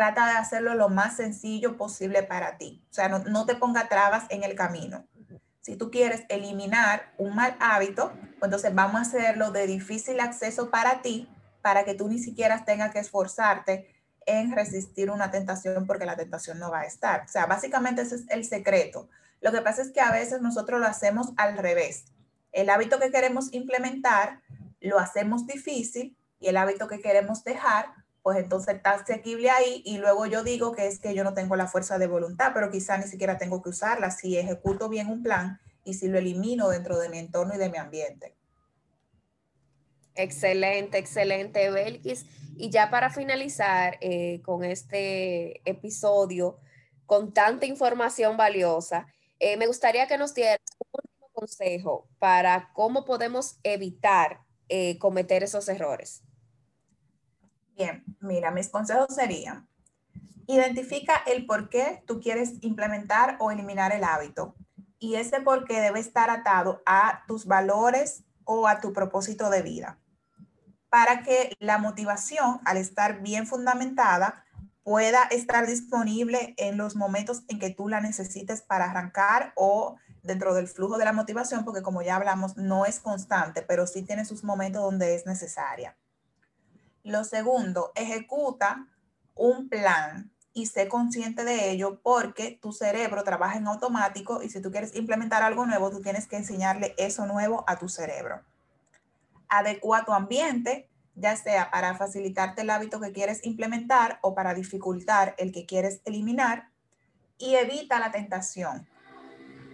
trata 0.00 0.28
de 0.28 0.38
hacerlo 0.38 0.72
lo 0.72 0.88
más 0.88 1.16
sencillo 1.16 1.76
posible 1.76 2.22
para 2.22 2.56
ti. 2.56 2.82
O 2.90 2.94
sea, 2.94 3.10
no, 3.10 3.44
te 3.44 3.54
ponga 3.54 3.86
trabas 3.86 4.24
en 4.30 4.44
el 4.44 4.54
camino. 4.54 5.04
Si 5.60 5.76
tú 5.76 5.90
quieres 5.90 6.24
eliminar 6.30 7.12
un 7.18 7.34
mal 7.34 7.54
hábito, 7.60 8.10
pues 8.38 8.44
entonces 8.44 8.74
vamos 8.74 8.96
a 8.96 9.02
hacerlo 9.02 9.50
de 9.50 9.66
difícil 9.66 10.18
acceso 10.20 10.70
para 10.70 11.02
ti, 11.02 11.28
para 11.60 11.84
que 11.84 11.92
tú 11.92 12.08
ni 12.08 12.18
siquiera 12.18 12.64
tengas 12.64 12.92
que 12.92 12.98
esforzarte 12.98 13.94
en 14.24 14.52
resistir 14.52 15.10
una 15.10 15.30
tentación 15.30 15.86
porque 15.86 16.06
la 16.06 16.16
tentación 16.16 16.58
no 16.58 16.70
va 16.70 16.80
a 16.80 16.86
estar. 16.86 17.24
O 17.26 17.28
sea, 17.28 17.44
básicamente 17.44 18.00
ese 18.00 18.14
es 18.14 18.24
el 18.30 18.46
secreto. 18.46 19.10
Lo 19.42 19.52
que 19.52 19.60
pasa 19.60 19.82
es 19.82 19.92
que 19.92 20.00
a 20.00 20.12
veces 20.12 20.40
nosotros 20.40 20.80
lo 20.80 20.86
hacemos 20.86 21.34
al 21.36 21.58
revés. 21.58 22.06
El 22.52 22.70
hábito 22.70 22.98
que 22.98 23.10
queremos 23.10 23.52
implementar 23.52 24.40
lo 24.80 24.98
hacemos 24.98 25.46
difícil 25.46 26.16
y 26.38 26.48
el 26.48 26.56
hábito 26.56 26.88
que 26.88 27.02
queremos 27.02 27.44
dejar, 27.44 27.92
pues 28.22 28.38
entonces 28.38 28.76
está 28.76 28.92
asequible 28.92 29.50
ahí 29.50 29.82
y 29.84 29.98
luego 29.98 30.26
yo 30.26 30.42
digo 30.42 30.72
que 30.72 30.86
es 30.86 30.98
que 30.98 31.14
yo 31.14 31.24
no 31.24 31.34
tengo 31.34 31.56
la 31.56 31.66
fuerza 31.66 31.98
de 31.98 32.06
voluntad, 32.06 32.52
pero 32.52 32.70
quizá 32.70 32.98
ni 32.98 33.06
siquiera 33.06 33.38
tengo 33.38 33.62
que 33.62 33.70
usarla 33.70 34.10
si 34.10 34.36
ejecuto 34.36 34.88
bien 34.88 35.08
un 35.08 35.22
plan 35.22 35.60
y 35.84 35.94
si 35.94 36.08
lo 36.08 36.18
elimino 36.18 36.68
dentro 36.68 36.98
de 36.98 37.08
mi 37.08 37.18
entorno 37.18 37.54
y 37.54 37.58
de 37.58 37.70
mi 37.70 37.78
ambiente. 37.78 38.34
Excelente, 40.14 40.98
excelente, 40.98 41.70
Belkis. 41.70 42.26
Y 42.56 42.68
ya 42.68 42.90
para 42.90 43.08
finalizar 43.10 43.96
eh, 44.00 44.42
con 44.42 44.64
este 44.64 45.62
episodio, 45.68 46.58
con 47.06 47.32
tanta 47.32 47.64
información 47.64 48.36
valiosa, 48.36 49.06
eh, 49.38 49.56
me 49.56 49.66
gustaría 49.66 50.06
que 50.06 50.18
nos 50.18 50.34
diera 50.34 50.60
un 50.78 51.00
último 51.02 51.30
consejo 51.32 52.06
para 52.18 52.70
cómo 52.74 53.06
podemos 53.06 53.58
evitar 53.62 54.40
eh, 54.68 54.98
cometer 54.98 55.42
esos 55.42 55.68
errores. 55.68 56.22
Mira, 58.20 58.50
mis 58.50 58.68
consejos 58.68 59.14
serían, 59.14 59.68
identifica 60.46 61.14
el 61.26 61.46
por 61.46 61.68
qué 61.68 62.02
tú 62.06 62.20
quieres 62.20 62.54
implementar 62.62 63.36
o 63.38 63.50
eliminar 63.50 63.92
el 63.92 64.04
hábito. 64.04 64.54
Y 64.98 65.14
ese 65.14 65.40
por 65.40 65.64
qué 65.64 65.80
debe 65.80 66.00
estar 66.00 66.28
atado 66.30 66.82
a 66.84 67.22
tus 67.26 67.46
valores 67.46 68.24
o 68.44 68.66
a 68.66 68.80
tu 68.80 68.92
propósito 68.92 69.48
de 69.48 69.62
vida. 69.62 69.98
Para 70.88 71.22
que 71.22 71.56
la 71.60 71.78
motivación, 71.78 72.60
al 72.64 72.76
estar 72.76 73.20
bien 73.20 73.46
fundamentada, 73.46 74.44
pueda 74.82 75.22
estar 75.30 75.66
disponible 75.66 76.54
en 76.58 76.76
los 76.76 76.96
momentos 76.96 77.44
en 77.48 77.58
que 77.58 77.70
tú 77.70 77.88
la 77.88 78.00
necesites 78.00 78.60
para 78.60 78.86
arrancar 78.86 79.52
o 79.54 79.96
dentro 80.22 80.52
del 80.52 80.68
flujo 80.68 80.98
de 80.98 81.04
la 81.04 81.12
motivación, 81.12 81.64
porque 81.64 81.82
como 81.82 82.02
ya 82.02 82.16
hablamos, 82.16 82.56
no 82.56 82.84
es 82.86 82.98
constante, 83.00 83.62
pero 83.62 83.86
sí 83.86 84.02
tiene 84.02 84.24
sus 84.24 84.44
momentos 84.44 84.82
donde 84.82 85.14
es 85.14 85.26
necesaria. 85.26 85.96
Lo 87.02 87.24
segundo, 87.24 87.92
ejecuta 87.94 88.86
un 89.34 89.68
plan 89.68 90.30
y 90.52 90.66
sé 90.66 90.88
consciente 90.88 91.44
de 91.44 91.70
ello 91.70 92.00
porque 92.02 92.58
tu 92.60 92.72
cerebro 92.72 93.24
trabaja 93.24 93.56
en 93.56 93.66
automático 93.66 94.42
y 94.42 94.50
si 94.50 94.60
tú 94.60 94.70
quieres 94.70 94.94
implementar 94.94 95.42
algo 95.42 95.64
nuevo, 95.64 95.90
tú 95.90 96.02
tienes 96.02 96.26
que 96.26 96.36
enseñarle 96.36 96.94
eso 96.98 97.26
nuevo 97.26 97.64
a 97.66 97.76
tu 97.76 97.88
cerebro. 97.88 98.42
Adecua 99.48 100.04
tu 100.04 100.12
ambiente, 100.12 100.88
ya 101.14 101.36
sea 101.36 101.70
para 101.70 101.96
facilitarte 101.96 102.62
el 102.62 102.70
hábito 102.70 103.00
que 103.00 103.12
quieres 103.12 103.44
implementar 103.44 104.18
o 104.22 104.34
para 104.34 104.54
dificultar 104.54 105.34
el 105.38 105.52
que 105.52 105.66
quieres 105.66 106.00
eliminar 106.04 106.68
y 107.38 107.54
evita 107.54 107.98
la 107.98 108.10
tentación. 108.10 108.86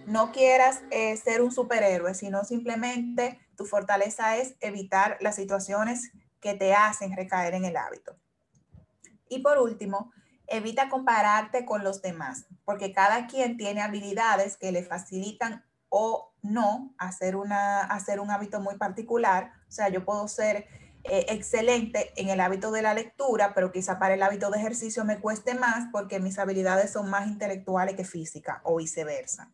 No 0.06 0.30
quieras 0.30 0.82
eh, 0.90 1.16
ser 1.16 1.42
un 1.42 1.50
superhéroe, 1.50 2.14
sino 2.14 2.44
simplemente 2.44 3.40
tu 3.56 3.64
fortaleza 3.64 4.36
es 4.36 4.54
evitar 4.60 5.18
las 5.20 5.34
situaciones 5.34 6.12
que 6.40 6.54
te 6.54 6.74
hacen 6.74 7.16
recaer 7.16 7.54
en 7.54 7.64
el 7.64 7.76
hábito. 7.76 8.16
Y 9.28 9.40
por 9.40 9.58
último, 9.58 10.12
evita 10.46 10.88
compararte 10.88 11.64
con 11.64 11.82
los 11.82 12.02
demás, 12.02 12.46
porque 12.64 12.92
cada 12.92 13.26
quien 13.26 13.56
tiene 13.56 13.82
habilidades 13.82 14.56
que 14.56 14.72
le 14.72 14.84
facilitan 14.84 15.64
o 15.88 16.32
no 16.42 16.94
hacer, 16.98 17.36
una, 17.36 17.82
hacer 17.82 18.20
un 18.20 18.30
hábito 18.30 18.60
muy 18.60 18.76
particular. 18.76 19.52
O 19.68 19.72
sea, 19.72 19.88
yo 19.88 20.04
puedo 20.04 20.28
ser 20.28 20.66
eh, 21.04 21.26
excelente 21.28 22.12
en 22.16 22.28
el 22.28 22.40
hábito 22.40 22.70
de 22.70 22.82
la 22.82 22.94
lectura, 22.94 23.54
pero 23.54 23.72
quizá 23.72 23.98
para 23.98 24.14
el 24.14 24.22
hábito 24.22 24.50
de 24.50 24.58
ejercicio 24.58 25.04
me 25.04 25.20
cueste 25.20 25.54
más 25.54 25.88
porque 25.92 26.20
mis 26.20 26.38
habilidades 26.38 26.92
son 26.92 27.10
más 27.10 27.26
intelectuales 27.28 27.96
que 27.96 28.04
físicas 28.04 28.58
o 28.64 28.76
viceversa. 28.76 29.52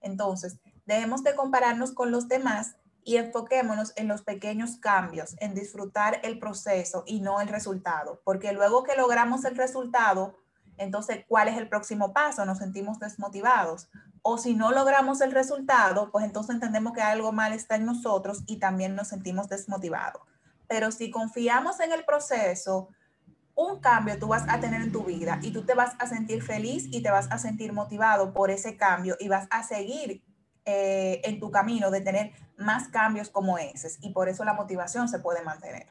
Entonces, 0.00 0.58
debemos 0.84 1.22
de 1.22 1.34
compararnos 1.34 1.92
con 1.92 2.10
los 2.10 2.28
demás 2.28 2.76
y 3.04 3.18
enfoquémonos 3.18 3.92
en 3.96 4.08
los 4.08 4.22
pequeños 4.22 4.76
cambios, 4.76 5.36
en 5.38 5.54
disfrutar 5.54 6.20
el 6.22 6.38
proceso 6.38 7.04
y 7.06 7.20
no 7.20 7.40
el 7.40 7.48
resultado, 7.48 8.20
porque 8.24 8.52
luego 8.52 8.82
que 8.82 8.96
logramos 8.96 9.44
el 9.44 9.56
resultado, 9.56 10.36
entonces, 10.76 11.24
¿cuál 11.28 11.48
es 11.48 11.56
el 11.56 11.68
próximo 11.68 12.12
paso? 12.12 12.44
Nos 12.44 12.58
sentimos 12.58 12.98
desmotivados. 12.98 13.88
O 14.22 14.38
si 14.38 14.54
no 14.54 14.72
logramos 14.72 15.20
el 15.20 15.32
resultado, 15.32 16.10
pues 16.10 16.24
entonces 16.24 16.54
entendemos 16.54 16.94
que 16.94 17.02
algo 17.02 17.30
mal 17.30 17.52
está 17.52 17.76
en 17.76 17.84
nosotros 17.84 18.42
y 18.46 18.56
también 18.56 18.96
nos 18.96 19.08
sentimos 19.08 19.48
desmotivados. 19.48 20.22
Pero 20.66 20.90
si 20.90 21.10
confiamos 21.10 21.78
en 21.80 21.92
el 21.92 22.04
proceso, 22.04 22.88
un 23.54 23.80
cambio 23.80 24.18
tú 24.18 24.28
vas 24.28 24.44
a 24.48 24.58
tener 24.58 24.80
en 24.80 24.90
tu 24.90 25.04
vida 25.04 25.38
y 25.42 25.52
tú 25.52 25.62
te 25.62 25.74
vas 25.74 25.94
a 25.98 26.06
sentir 26.06 26.42
feliz 26.42 26.88
y 26.90 27.02
te 27.02 27.10
vas 27.10 27.30
a 27.30 27.38
sentir 27.38 27.72
motivado 27.72 28.32
por 28.32 28.50
ese 28.50 28.76
cambio 28.76 29.16
y 29.20 29.28
vas 29.28 29.46
a 29.50 29.62
seguir 29.62 30.22
eh, 30.66 31.20
en 31.24 31.38
tu 31.40 31.50
camino 31.50 31.90
de 31.90 32.00
tener 32.00 32.32
más 32.56 32.88
cambios 32.88 33.28
como 33.28 33.58
ese 33.58 33.88
y 34.00 34.10
por 34.12 34.28
eso 34.28 34.44
la 34.44 34.54
motivación 34.54 35.08
se 35.08 35.18
puede 35.18 35.42
mantener. 35.42 35.88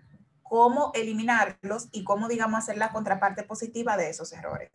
cómo 0.50 0.92
eliminarlos 0.96 1.88
y 1.92 2.04
cómo, 2.04 2.28
digamos, 2.28 2.60
hacer 2.60 2.78
la 2.78 2.92
contraparte 2.92 3.44
positiva 3.44 3.96
de 3.96 4.10
esos 4.10 4.34
errores. 4.34 4.72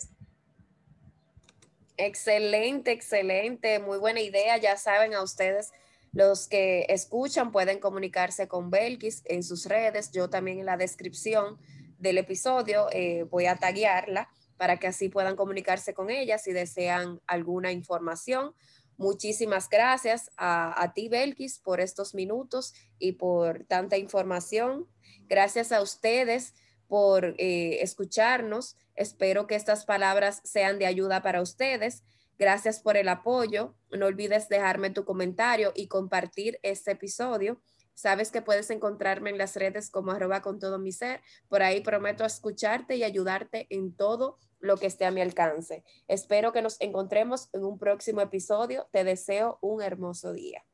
Excelente, 1.96 2.92
excelente, 2.92 3.78
muy 3.78 3.98
buena 3.98 4.20
idea. 4.20 4.56
Ya 4.56 4.76
saben 4.76 5.14
a 5.14 5.22
ustedes, 5.22 5.72
los 6.12 6.48
que 6.48 6.86
escuchan 6.88 7.52
pueden 7.52 7.78
comunicarse 7.78 8.48
con 8.48 8.70
Belkis 8.70 9.22
en 9.26 9.42
sus 9.42 9.66
redes. 9.66 10.10
Yo 10.12 10.30
también 10.30 10.60
en 10.60 10.66
la 10.66 10.76
descripción 10.76 11.58
del 11.98 12.18
episodio 12.18 12.86
eh, 12.92 13.24
voy 13.24 13.46
a 13.46 13.56
taguearla 13.56 14.28
para 14.56 14.78
que 14.78 14.86
así 14.86 15.08
puedan 15.08 15.36
comunicarse 15.36 15.94
con 15.94 16.10
ella 16.10 16.38
si 16.38 16.52
desean 16.52 17.20
alguna 17.26 17.72
información. 17.72 18.54
Muchísimas 18.96 19.68
gracias 19.68 20.30
a, 20.36 20.92
ti, 20.94 21.08
Belkis, 21.08 21.58
por 21.58 21.80
estos 21.80 22.14
minutos 22.14 22.74
y 22.98 23.12
por 23.12 23.64
tanta 23.64 23.96
información. 23.96 24.88
Gracias 25.26 25.72
a 25.72 25.80
ustedes 25.82 26.54
por 26.86 27.34
eh, 27.38 27.78
escucharnos. 27.82 28.76
Espero 28.94 29.46
que 29.46 29.56
estas 29.56 29.84
palabras 29.84 30.40
sean 30.44 30.78
de 30.78 30.86
ayuda 30.86 31.22
para 31.22 31.42
ustedes. 31.42 32.04
Gracias 32.38 32.80
por 32.80 32.96
el 32.96 33.08
apoyo. 33.08 33.74
No 33.90 34.06
olvides 34.06 34.48
dejarme 34.48 34.90
tu 34.90 35.04
comentario 35.04 35.72
y 35.74 35.88
compartir 35.88 36.58
este 36.62 36.92
episodio 36.92 37.60
Sabes 37.94 38.32
que 38.32 38.42
puedes 38.42 38.70
encontrarme 38.70 39.30
en 39.30 39.38
las 39.38 39.54
redes 39.54 39.88
como 39.88 40.10
arroba 40.10 40.42
con 40.42 40.58
todo 40.58 40.78
mi 40.78 40.90
ser. 40.90 41.20
Por 41.48 41.62
ahí 41.62 41.80
prometo 41.80 42.24
escucharte 42.24 42.96
y 42.96 43.04
ayudarte 43.04 43.68
en 43.70 43.94
todo 43.94 44.38
lo 44.64 44.78
que 44.78 44.86
esté 44.86 45.04
a 45.04 45.10
mi 45.10 45.20
alcance. 45.20 45.84
Espero 46.08 46.52
que 46.52 46.62
nos 46.62 46.80
encontremos 46.80 47.50
en 47.52 47.64
un 47.64 47.78
próximo 47.78 48.22
episodio. 48.22 48.88
Te 48.90 49.04
deseo 49.04 49.58
un 49.60 49.82
hermoso 49.82 50.32
día. 50.32 50.64